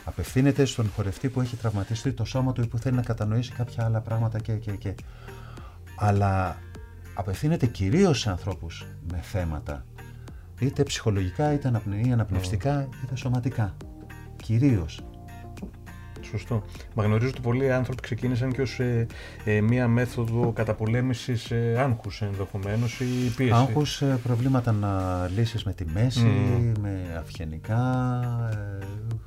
Απευθύνεται 0.05 0.65
στον 0.65 0.91
χορευτή 0.95 1.29
που 1.29 1.41
έχει 1.41 1.57
τραυματιστεί 1.57 2.13
το 2.13 2.25
σώμα 2.25 2.53
του 2.53 2.63
ή 2.63 2.67
που 2.67 2.79
θέλει 2.79 2.97
να 2.97 3.03
κατανοήσει 3.03 3.53
κάποια 3.53 3.85
άλλα 3.85 4.01
πράγματα 4.01 4.39
και, 4.39 4.53
και, 4.53 4.73
και. 4.73 4.95
Αλλά 5.97 6.57
απευθύνεται 7.15 7.67
κυρίως 7.67 8.21
σε 8.21 8.31
ανθρώπους 8.31 8.87
με 9.13 9.19
θέματα, 9.19 9.85
είτε 10.61 10.83
ψυχολογικά, 10.83 11.53
είτε 11.53 11.69
αναπνευστικά, 12.13 12.89
είτε 13.05 13.17
σωματικά. 13.17 13.77
Κυρίως. 14.37 15.05
Σωστό. 16.23 16.63
Μα 16.95 17.05
γνωρίζω 17.05 17.29
ότι 17.29 17.41
πολλοί 17.41 17.73
άνθρωποι 17.73 18.03
ξεκίνησαν 18.03 18.53
και 18.53 18.61
ως 18.61 18.81
ε, 18.81 19.07
ε, 19.45 19.61
μία 19.61 19.89
μέθοδο 19.89 20.53
καταπολέμησης 20.53 21.51
ε, 21.51 21.75
άγχους 21.79 22.23
ενδεχομένως 22.23 23.01
ή 23.01 23.05
πίεσης. 23.37 23.55
Άγχους, 23.57 24.03
ε, 24.03 24.19
προβλήματα 24.23 24.73
να 24.73 25.27
λύσεις 25.37 25.65
με 25.65 25.73
τη 25.73 25.85
μέση, 25.85 26.27
με 26.81 27.17
αυγενικά, 27.19 27.79
ε, 28.81 28.85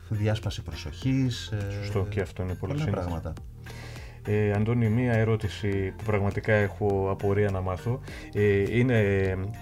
διάσπαση 0.09 0.61
προσοχής. 0.61 1.47
Ε, 1.51 1.71
Σωστό 1.71 2.05
και 2.09 2.21
αυτό 2.21 2.43
είναι 2.43 2.53
πολύ 2.55 2.73
σύνθετο. 2.77 2.97
πράγματα. 2.99 3.33
Ε, 4.27 4.51
Αντώνη, 4.51 4.89
μία 4.89 5.13
ερώτηση 5.13 5.93
που 5.97 6.03
πραγματικά 6.03 6.53
έχω 6.53 7.07
απορία 7.11 7.51
να 7.51 7.61
μάθω. 7.61 7.99
Ε, 8.33 8.77
είναι 8.77 8.99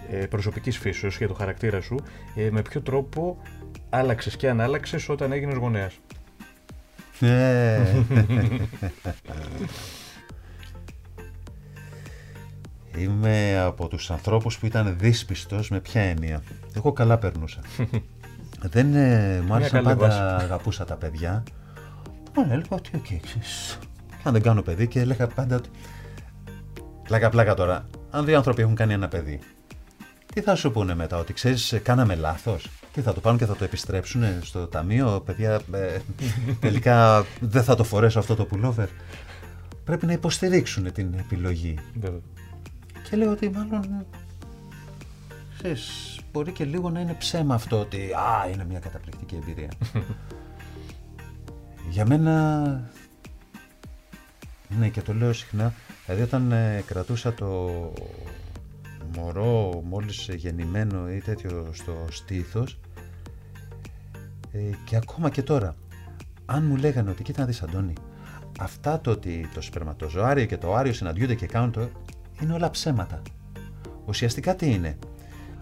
ε, 0.10 0.26
προσωπικής 0.26 0.78
φύσεως 0.78 1.18
για 1.18 1.28
το 1.28 1.34
χαρακτήρα 1.34 1.82
σου. 1.82 1.96
Ε, 2.36 2.50
με 2.52 2.62
ποιο 2.62 2.82
τρόπο 2.82 3.38
άλλαξες 3.90 4.36
και 4.36 4.50
αν 4.50 4.62
άλλαξες 4.62 5.10
όταν 5.10 5.32
έγινες 5.32 5.56
γονέας; 5.56 6.00
Ε. 7.22 8.04
Είμαι 12.98 13.60
από 13.60 13.88
τους 13.88 14.12
ανθρώπους 14.12 14.58
που 14.58 14.66
ήταν 14.66 14.96
δύσπιστος 14.98 15.70
με 15.70 15.80
ποια 15.80 16.02
έννοια. 16.02 16.44
Εγώ 16.76 16.92
καλά 16.92 17.18
περνούσα. 17.18 17.60
Δεν 18.62 18.96
ε, 18.96 19.42
μου 19.42 19.54
άρεσε 19.54 19.82
πάντα 19.82 20.36
αγαπούσα 20.38 20.86
τα 20.86 20.96
παιδιά. 20.96 21.44
Μόνο 22.36 22.54
έλεγα 22.54 22.68
ότι 22.70 22.90
οκ, 22.96 23.06
αν 24.24 24.34
δεν 24.34 24.42
κάνω 24.42 24.62
παιδί 24.62 24.88
και 24.88 25.00
έλεγα 25.00 25.28
πάντα 25.28 25.56
ότι 25.56 25.70
πλάκα 27.04 27.30
πλάκα 27.30 27.54
τώρα, 27.54 27.86
αν 28.10 28.26
δύο 28.26 28.38
άνθρωποι 28.38 28.62
έχουν 28.62 28.76
κάνει 28.76 28.94
ένα 28.94 29.08
παιδί, 29.08 29.40
τι 30.34 30.42
θα 30.42 30.56
σου 30.56 30.72
πούνε 30.72 30.96
μετά, 30.96 31.18
ότι 31.18 31.34
ξέρεις 31.34 31.80
κάναμε 31.84 32.16
λάθος. 32.16 32.70
Τι 32.94 33.02
θα 33.02 33.14
το 33.14 33.20
πάρουν 33.20 33.38
και 33.38 33.46
θα 33.46 33.56
το 33.56 33.64
επιστρέψουν 33.64 34.24
στο 34.42 34.68
ταμείο, 34.68 35.22
παιδιά, 35.26 35.62
ε, 35.72 35.98
τελικά 36.60 37.26
δεν 37.40 37.64
θα 37.64 37.76
το 37.76 37.84
φορέσω 37.84 38.20
αυτό 38.20 38.36
το 38.36 38.48
pullover. 38.52 38.88
Πρέπει 39.84 40.06
να 40.06 40.12
υποστηρίξουν 40.12 40.92
την 40.92 41.14
επιλογή. 41.14 41.78
Και 43.10 43.16
λέω 43.16 43.32
ότι 43.32 43.50
μάλλον, 43.50 44.06
ξέρεις, 45.58 46.20
μπορεί 46.32 46.52
και 46.52 46.66
λίγο 46.66 46.90
να 46.90 47.00
είναι 47.00 47.14
ψέμα 47.14 47.56
αυτό 47.56 47.80
ότι 47.80 47.98
«Α, 47.98 48.50
είναι 48.54 48.66
μια 48.66 48.80
καταπληκτική 48.80 49.36
εμπειρία». 49.36 49.72
Για 51.90 52.06
μένα, 52.06 52.92
ναι 54.80 54.90
και 54.90 55.02
το 55.02 55.14
λέω 55.14 55.34
συχνά, 55.34 55.74
δηλαδή 56.06 56.24
όταν 56.24 56.52
ε, 56.52 56.84
κρατούσα 56.86 57.34
το 57.34 57.70
μωρό 59.16 59.82
μόλις 59.86 60.30
γεννημένο 60.36 61.12
ή 61.12 61.22
τέτοιο 61.22 61.70
στο 61.72 62.06
στήθος. 62.10 62.80
Ε, 64.52 64.60
και 64.86 64.96
ακόμα 64.96 65.30
και 65.30 65.42
τώρα 65.42 65.76
αν 66.46 66.66
μου 66.66 66.76
λέγανε 66.76 67.10
ότι 67.10 67.24
κοίτα 67.24 67.40
να 67.40 67.46
δεις 67.46 67.62
Αντώνη 67.62 67.94
αυτά 68.60 69.02
το 69.02 69.12
ότι 69.12 69.50
το 69.54 69.62
σπερματοζωάριο 69.62 70.46
και 70.46 70.58
το 70.58 70.76
άριο 70.76 70.94
συναντιούνται 70.94 71.36
και 71.36 71.46
κάνουν 71.46 71.72
το 71.72 71.90
είναι 72.42 72.54
όλα 72.54 72.70
ψέματα. 72.70 73.22
Ουσιαστικά 74.06 74.56
τι 74.56 74.72
είναι; 74.72 74.98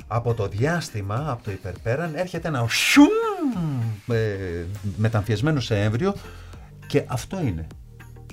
Από 0.08 0.34
το 0.34 0.48
διάστημα, 0.48 1.32
από 1.32 1.44
το 1.44 1.52
υπερπέραν 1.52 2.16
έρχεται 2.16 2.48
ένα 2.48 2.68
σιουμ 2.70 3.08
ε, 4.08 4.66
μεταμφιεσμένο 4.98 5.60
σε 5.60 5.82
έμβριο 5.82 6.16
και 6.88 7.06
αυτό 7.08 7.42
είναι. 7.42 7.68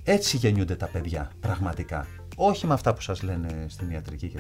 Έτσι 0.05 0.37
γεννιούνται 0.37 0.77
τα 0.77 0.87
παιδιά 0.87 1.31
πραγματικά. 1.41 2.07
Όχι 2.37 2.67
με 2.67 2.75
αυτά 2.75 2.95
που 2.95 3.01
σας 3.01 3.23
λένε 3.23 3.67
στην 3.69 3.91
ιατρική 3.91 4.29
και 4.29 4.39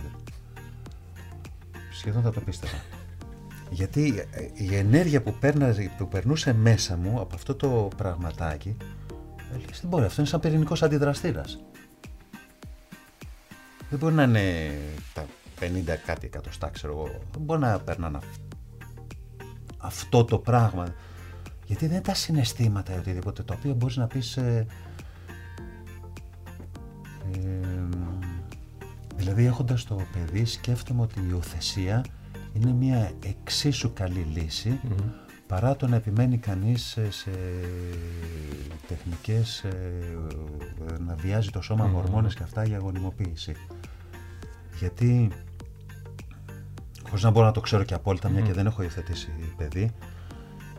σχεδόν 2.07 2.23
θα 2.23 2.31
το 2.31 2.40
πίστευα. 2.40 2.77
Γιατί 3.71 4.27
ε, 4.31 4.49
η 4.55 4.77
ενέργεια 4.77 5.23
που, 5.23 5.35
πέρνα, 5.40 5.75
που 5.99 6.09
περνούσε 6.09 6.53
μέσα 6.53 6.97
μου 6.97 7.21
από 7.21 7.35
αυτό 7.35 7.55
το 7.55 7.88
πραγματάκι, 7.97 8.77
έλεγες 9.55 9.81
δεν 9.81 9.90
μπορεί, 9.90 10.05
αυτό 10.05 10.21
είναι 10.21 10.31
σαν 10.31 10.40
πυρηνικός 10.40 10.83
αντιδραστήρας. 10.83 11.64
Δεν 13.90 13.99
μπορεί 13.99 14.14
να 14.14 14.23
είναι 14.23 14.73
τα 15.14 15.27
50 15.61 15.66
κάτι 16.07 16.27
εκατοστά, 16.27 16.69
ξέρω 16.69 16.92
εγώ. 16.92 17.09
Δεν 17.33 17.40
μπορεί 17.40 17.61
να 17.61 17.79
παίρνουν 17.81 18.21
αυτό 19.79 20.25
το 20.25 20.38
πράγμα. 20.38 20.95
Γιατί 21.66 21.87
δεν 21.87 21.95
είναι 21.95 22.05
τα 22.05 22.14
συναισθήματα 22.14 22.95
ή 22.95 22.99
οτιδήποτε, 22.99 23.42
το 23.42 23.55
οποίο 23.59 23.75
μπορείς 23.75 23.97
να 23.97 24.07
πεις... 24.07 24.37
Ε, 24.37 24.66
ε, 27.33 27.66
Δηλαδή 29.27 29.47
έχοντας 29.47 29.85
το 29.85 30.01
παιδί 30.12 30.45
σκέφτομαι 30.45 31.03
ότι 31.03 31.21
η 31.21 31.27
υιοθεσία 31.31 32.05
είναι 32.53 32.73
μια 32.73 33.11
εξίσου 33.25 33.93
καλή 33.93 34.27
παρά 35.47 35.77
το 35.77 35.87
να 35.87 35.97
επιμένει 35.97 36.39
κανείς 36.39 36.99
σε, 37.09 37.31
τεχνικές 38.89 39.65
να 41.07 41.15
βιάζει 41.15 41.51
το 41.51 41.61
σώμα 41.61 41.91
mm 41.95 42.35
και 42.35 42.43
αυτά 42.43 42.65
για 42.65 42.79
γονιμοποίηση. 42.79 43.55
Γιατί 44.79 45.31
χωρίς 47.09 47.23
να 47.23 47.31
μπορώ 47.31 47.47
να 47.47 47.53
το 47.53 47.61
ξέρω 47.61 47.85
και 47.85 47.95
απόλυτα 47.95 48.29
μια 48.29 48.41
και 48.41 48.53
δεν 48.53 48.67
έχω 48.67 48.83
υιοθετήσει 48.83 49.29
παιδί 49.57 49.91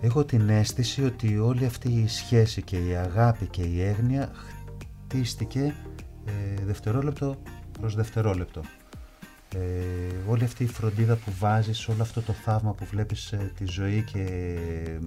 έχω 0.01 0.25
την 0.25 0.49
αίσθηση 0.49 1.05
ότι 1.05 1.37
όλη 1.37 1.65
αυτή 1.65 1.91
η 1.91 2.07
σχέση 2.07 2.61
και 2.61 2.77
η 2.77 2.95
αγάπη 2.95 3.45
και 3.47 3.61
η 3.61 3.81
έγνοια 3.81 4.31
χτίστηκε 5.05 5.75
ε, 6.25 6.65
δευτερόλεπτο 6.65 7.37
προς 7.79 7.95
δευτερόλεπτο. 7.95 8.61
Ε, 9.55 9.59
όλη 10.27 10.43
αυτή 10.43 10.63
η 10.63 10.67
φροντίδα 10.67 11.15
που 11.15 11.31
βάζεις, 11.39 11.87
όλο 11.87 12.01
αυτό 12.01 12.21
το 12.21 12.33
θαύμα 12.33 12.73
που 12.73 12.85
βλέπεις 12.85 13.31
ε, 13.31 13.51
τη 13.57 13.65
ζωή 13.65 14.03
και 14.11 14.21
ε, 14.21 14.99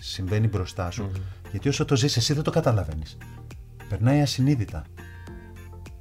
συμβαίνει 0.00 0.48
μπροστά 0.48 0.90
σου. 0.90 1.10
Γιατί 1.50 1.68
όσο 1.68 1.84
το 1.84 1.96
ζεις 1.96 2.16
εσύ 2.16 2.32
δεν 2.32 2.42
το 2.42 2.50
καταλαβαίνεις. 2.50 3.16
Περνάει 3.88 4.20
ασυνείδητα. 4.20 4.84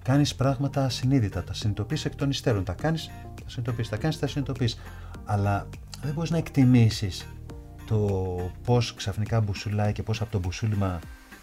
Κάνεις 0.04 0.36
πράγματα 0.36 0.86
ασυνείδητα, 0.86 1.44
τα 1.44 1.54
συνειδητοποιείς 1.54 2.06
εκ 2.06 2.16
των 2.16 2.30
υστέρων. 2.30 2.64
Τα 2.64 2.74
κάνεις, 2.74 3.10
τα 3.44 3.50
συνειδητοποιείς, 3.50 3.90
τα 3.90 3.98
κάνεις, 3.98 4.20
τα 4.20 4.28
συνειδητοποιείς. 4.28 4.80
Αλλά 5.26 5.68
δεν 6.04 6.14
μπορείς 6.14 6.30
να 6.30 6.38
εκτιμήσεις 6.38 7.28
το 7.88 8.52
πώς 8.66 8.94
ξαφνικά 8.94 9.42
μπουσουλάει 9.42 9.92
και 9.92 10.04
πώς 10.04 10.22
από 10.22 10.32
το 10.32 10.40
μπουσούλημα 10.40 11.00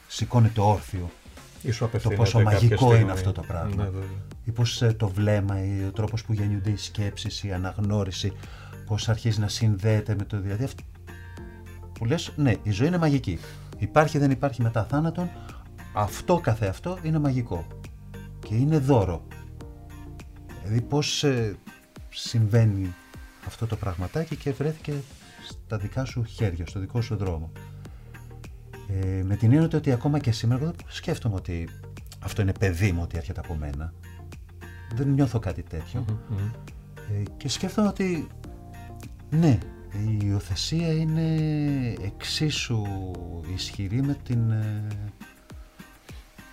σηκώνει 0.08 0.48
το 0.48 0.70
όρθιο 0.70 1.10
το 2.02 2.10
πόσο 2.16 2.40
μαγικό 2.40 2.96
είναι 2.96 3.12
αυτό 3.12 3.32
το 3.32 3.42
πράγμα. 3.42 3.84
Ναι, 3.84 3.90
ή 4.44 4.50
πώς 4.50 4.82
ε, 4.82 4.92
το 4.92 5.08
βλέμμα, 5.08 5.64
ή 5.64 5.84
ο 5.84 5.92
τρόπος 5.92 6.24
που 6.24 6.32
γεννιούνται 6.32 6.70
οι 6.70 6.76
σκέψεις, 6.76 7.44
η 7.44 7.52
αναγνώριση, 7.52 8.32
πώς 8.86 9.08
αρχίζει 9.08 9.40
να 9.40 9.48
συνδέεται 9.48 10.14
με 10.14 10.24
το 10.24 10.40
δηλαδή 10.40 10.68
που 11.92 12.04
λες, 12.04 12.32
ναι, 12.36 12.54
η 12.62 12.70
ζωή 12.70 12.86
είναι 12.86 12.98
μαγική. 12.98 13.38
Υπάρχει 13.78 14.18
δεν 14.18 14.30
υπάρχει 14.30 14.62
μετά 14.62 14.84
θάνατον, 14.84 15.30
αυτό 15.92 16.38
καθεαυτό 16.38 16.98
είναι 17.02 17.18
μαγικό 17.18 17.66
και 18.46 18.54
είναι 18.54 18.78
δώρο. 18.78 19.22
Δηλαδή 20.62 20.80
πώς 20.80 21.24
ε, 21.24 21.56
συμβαίνει 22.08 22.94
αυτό 23.46 23.66
το 23.66 23.76
πραγματάκι 23.76 24.36
και 24.36 24.52
βρέθηκε 24.52 24.92
στα 25.48 25.76
δικά 25.76 26.04
σου 26.04 26.24
χέρια, 26.24 26.66
στο 26.66 26.80
δικό 26.80 27.00
σου 27.00 27.16
δρόμο. 27.16 27.52
Ε, 28.88 29.22
με 29.22 29.36
την 29.36 29.52
έννοια 29.52 29.70
ότι 29.74 29.92
ακόμα 29.92 30.18
και 30.18 30.32
σήμερα 30.32 30.62
εγώ 30.62 30.72
σκέφτομαι 30.86 31.34
ότι 31.34 31.68
αυτό 32.18 32.42
είναι 32.42 32.52
παιδί 32.52 32.92
μου 32.92 33.00
ότι 33.02 33.16
έρχεται 33.16 33.40
από 33.40 33.54
μένα. 33.54 33.92
Δεν 34.94 35.08
νιώθω 35.08 35.38
κάτι 35.38 35.64
Ε, 37.10 37.22
και 37.36 37.48
σκέφτομαι 37.48 37.88
ότι 37.88 38.28
ναι, 39.30 39.58
η 39.92 40.18
υιοθεσία 40.22 40.92
είναι 40.92 41.36
εξίσου 42.02 42.82
ισχυρή 43.54 44.02
με 44.02 44.16
την, 44.24 44.50
ε, 44.50 44.86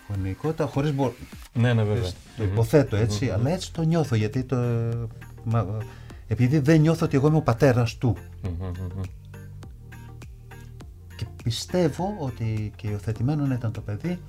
γονεϊκότητα 0.09 0.65
χωρίς 0.65 0.93
μπο... 0.93 1.11
Ναι, 1.53 1.73
ναι, 1.73 1.83
βέβαια. 1.83 2.09
Το 2.37 2.43
υποθέτω 2.43 2.95
έτσι, 2.95 3.29
αλλά 3.29 3.49
έτσι 3.49 3.73
το 3.73 3.81
νιώθω 3.81 4.15
γιατί 4.15 4.43
το... 4.43 4.57
Μα... 5.43 5.77
Επειδή 6.27 6.59
δεν 6.59 6.81
νιώθω 6.81 7.05
ότι 7.05 7.15
εγώ 7.15 7.27
είμαι 7.27 7.37
ο 7.37 7.41
πατέρας 7.41 7.97
του. 7.97 8.17
Και 8.41 8.49
πιστεύω 11.45 12.15
ότι 12.19 12.71
και 12.75 12.87
υιοθετημένο 12.87 13.45
να 13.45 13.53
ήταν 13.53 13.71
το 13.71 13.81
παιδί, 13.81 14.19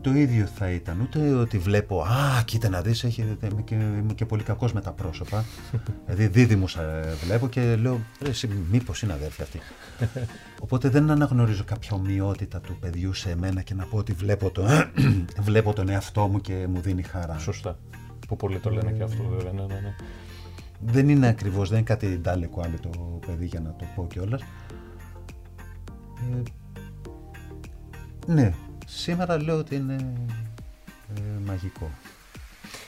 το 0.00 0.10
ίδιο 0.10 0.46
θα 0.46 0.70
ήταν. 0.70 1.00
Ούτε 1.00 1.32
ότι 1.32 1.58
βλέπω, 1.58 2.02
α, 2.02 2.42
κοίτα 2.44 2.68
να 2.68 2.80
δεις, 2.80 3.04
έχει, 3.04 3.20
είμαι, 3.22 3.62
και, 3.62 3.74
είμαι 3.74 4.12
και 4.14 4.24
πολύ 4.24 4.42
κακός 4.42 4.72
με 4.72 4.80
τα 4.80 4.92
πρόσωπα. 4.92 5.44
δηλαδή 6.06 6.26
δίδυμους 6.26 6.74
ε, 6.76 7.14
βλέπω 7.24 7.48
και 7.48 7.76
λέω, 7.76 8.00
ρε, 8.22 8.28
εσύ, 8.28 8.48
μήπως 8.70 9.02
είναι 9.02 9.12
αδέρφια 9.12 9.44
αυτή. 9.44 9.60
Οπότε 10.64 10.88
δεν 10.88 11.10
αναγνωρίζω 11.10 11.64
κάποια 11.64 11.90
ομοιότητα 11.96 12.60
του 12.60 12.76
παιδιού 12.80 13.12
σε 13.12 13.30
εμένα 13.30 13.62
και 13.62 13.74
να 13.74 13.84
πω 13.84 13.96
ότι 13.96 14.12
βλέπω, 14.12 14.50
το, 14.50 14.64
βλέπω 15.48 15.72
τον 15.72 15.88
εαυτό 15.88 16.26
μου 16.28 16.40
και 16.40 16.66
μου 16.68 16.80
δίνει 16.80 17.02
χαρά. 17.02 17.38
Σωστά. 17.38 17.78
Που 18.28 18.36
πολλοί 18.36 18.58
το 18.58 18.70
λένε 18.70 18.92
και 18.92 19.02
αυτό 19.02 19.22
βέβαια, 19.22 19.52
ναι, 19.52 19.60
ναι, 19.60 19.80
ναι. 19.80 19.94
Δεν 20.86 21.08
είναι 21.08 21.26
ακριβώς, 21.28 21.68
δεν 21.68 21.78
είναι 21.78 21.86
κάτι 21.86 22.18
ντάλεκο 22.18 22.60
άλλο 22.64 22.78
το 22.82 23.20
παιδί 23.26 23.46
για 23.46 23.60
να 23.60 23.74
το 23.78 23.84
πω 23.94 24.06
κιόλας. 24.06 24.42
Ε, 26.30 26.42
ναι, 28.32 28.54
σήμερα 28.86 29.42
λέω 29.42 29.56
ότι 29.58 29.74
είναι 29.74 29.96
ε, 31.16 31.20
μαγικό. 31.46 31.90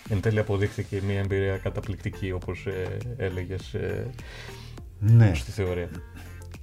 Εν 0.09 0.20
τέλει 0.20 0.39
αποδείχθηκε 0.39 1.01
μια 1.07 1.18
εμπειρία 1.18 1.57
καταπληκτική 1.59 2.32
όπως 2.32 2.66
ε, 2.66 2.97
έλεγες 3.16 3.74
ε, 3.74 4.11
Ναι. 4.99 5.35
στη 5.35 5.51
θεωρία. 5.51 5.89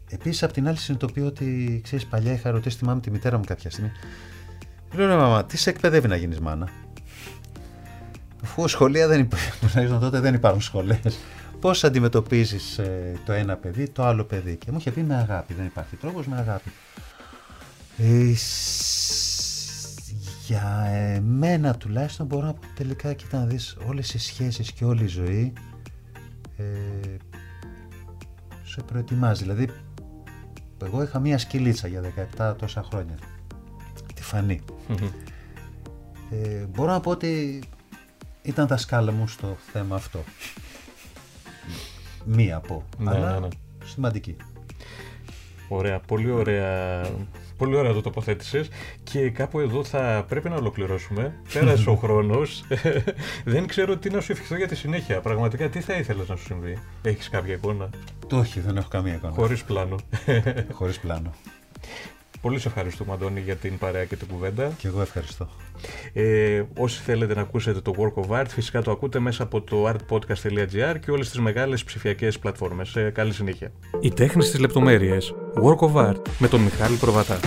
Επίσης, 0.10 0.44
απ' 0.44 0.52
την 0.52 0.68
άλλη, 0.68 0.78
συνειδητοποιώ 0.78 1.26
ότι 1.26 1.80
ξέρεις, 1.84 2.06
παλιά 2.06 2.34
είχα 2.34 2.52
ρωτήσει 2.52 2.78
τη 2.78 2.86
μάμα 2.86 3.00
τη 3.00 3.12
μητέρα 3.12 3.38
μου 3.38 3.44
κάποια 3.44 3.70
στιγμή. 3.70 3.92
Λέω 4.94 5.08
ρε 5.08 5.16
μαμά, 5.16 5.46
τι 5.46 5.58
σε 5.58 5.70
εκπαιδεύει 5.70 6.08
να 6.08 6.16
γίνεις 6.16 6.40
μάνα; 6.40 6.70
Αφού 8.44 8.68
σχολεία 8.68 9.08
δεν 9.08 9.20
υπάρχουν, 9.20 9.60
τουλάχιστον 9.70 10.00
τότε 10.00 10.20
δεν 10.20 10.34
υπάρχουν 10.34 10.62
σχολέ. 11.62 11.74
Πώς 11.74 11.84
αντιμετωπίζεις 11.84 12.80
το 13.26 13.32
ένα 13.32 13.56
παιδί, 13.56 13.90
το 13.90 14.04
άλλο 14.04 14.24
παιδί. 14.24 14.56
Και 14.56 14.72
μου 14.72 14.78
είχε 14.78 14.92
πει 14.92 15.02
με 15.02 15.16
αγάπη. 15.16 15.54
Δεν 15.54 15.66
υπάρχει 15.66 15.96
τρόπος 15.96 16.28
με 16.28 16.38
αγάπη. 16.38 16.72
Ε, 17.98 18.34
σ- 18.36 20.00
για 20.48 20.86
εμένα 21.16 21.76
τουλάχιστον 21.76 22.26
μπορώ 22.26 22.46
να 22.46 22.54
πω 22.54 22.60
τελικά 22.76 23.14
κοίτα 23.14 23.40
να 23.40 23.46
δεις 23.46 23.78
όλες 23.88 24.14
οι 24.14 24.18
σχέσεις 24.20 24.72
και 24.72 24.86
όλη 24.86 25.04
η 25.04 25.08
ζωή 25.08 25.54
ε, 26.58 26.64
σε 28.64 28.82
προετοιμάζει. 28.82 29.42
Δηλαδή 29.42 29.70
εγώ 30.84 31.04
είχα 31.04 31.20
μία 31.20 31.38
σκυλίτσα 31.38 31.88
για 31.88 32.02
17 32.38 32.56
τόσα 32.58 32.84
χρόνια. 32.84 33.16
Τη 34.16 34.22
Φανή. 34.24 34.62
Ε, 36.32 36.66
μπορώ 36.76 36.92
να 36.92 37.00
πω 37.00 37.12
ότι 37.12 37.64
ήταν 38.42 38.68
τα 38.68 38.78
σκάλα 38.78 39.12
μου 39.12 39.28
στο 39.28 39.58
θέμα 39.72 39.96
αυτό. 39.96 40.24
Μία 42.26 42.56
από, 42.56 42.84
Ναι, 42.98 43.10
αλλά 43.10 43.34
ναι, 43.34 43.40
ναι. 43.40 43.48
σημαντική. 43.86 44.36
Ωραία, 45.68 46.00
πολύ 46.00 46.32
ωραία. 46.32 47.06
Πολύ 47.58 47.76
ωραία 47.76 47.94
το 47.94 48.02
τοποθέτησες. 48.02 48.70
Και 49.04 49.30
κάπου 49.30 49.60
εδώ 49.60 49.84
θα 49.84 50.26
πρέπει 50.28 50.50
να 50.50 50.56
ολοκληρώσουμε. 50.56 51.34
Πέρασε 51.54 51.90
ο 51.90 51.96
χρόνος. 52.04 52.64
δεν 53.46 53.68
ξέρω 53.68 53.98
τι 53.98 54.10
να 54.10 54.22
σου 54.22 54.32
ευχηθώ 54.32 54.56
για 54.56 54.68
τη 54.68 54.76
συνέχεια. 54.76 55.20
Πραγματικά, 55.20 55.70
τι 55.70 55.80
θα 55.82 55.94
ήθελες 55.94 56.28
να 56.28 56.36
σου 56.36 56.44
συμβεί; 56.44 56.78
Έχεις 57.02 57.30
κάποια 57.30 57.54
εικόνα; 57.54 57.90
Το 58.28 58.38
όχι, 58.38 58.60
δεν 58.60 58.78
έχω 58.78 58.88
καμία 58.88 59.14
εικόνα. 59.14 59.34
Χωρίς 59.34 59.64
πλάνο. 59.64 59.96
Χωρίς 60.72 61.00
πλάνο. 61.00 61.32
Πολύ 62.42 62.60
σε 62.60 62.68
ευχαριστούμε, 62.68 63.14
Αντώνη, 63.14 63.40
για 63.40 63.56
την 63.56 63.78
παρέα 63.78 64.06
και 64.06 64.16
την 64.16 64.28
κουβέντα. 64.28 64.72
Και 64.78 64.88
εγώ 64.88 65.02
ευχαριστώ. 65.02 65.50
Ε, 66.14 66.64
όσοι 66.78 67.02
θέλετε 67.02 67.34
να 67.34 67.42
ακούσετε 67.42 67.80
το 67.82 67.94
Work 67.98 68.24
of 68.24 68.40
Art, 68.40 68.46
φυσικά 68.48 68.82
το 68.82 68.92
ακούτε 68.92 69.20
μέσα 69.20 69.44
από 69.44 69.62
το 69.62 69.88
artpodcast.gr 69.88 70.96
και 71.06 71.12
όλες 71.12 71.30
τις 71.30 71.40
μεγάλες 71.40 71.84
ψηφιακές 71.84 72.40
πλατφόρμες. 72.40 72.96
Ε, 72.96 73.10
καλή 73.14 73.34
συνέχεια. 73.34 73.72
Η 74.00 74.12
τέχνη 74.12 74.44
στις 74.44 74.60
λεπτομέρειες. 74.60 75.34
Work 75.64 75.90
of 75.90 76.10
Art 76.10 76.22
με 76.40 76.48
τον 76.48 76.60
Μιχάλη 76.60 76.96
Προβατά. 76.96 77.40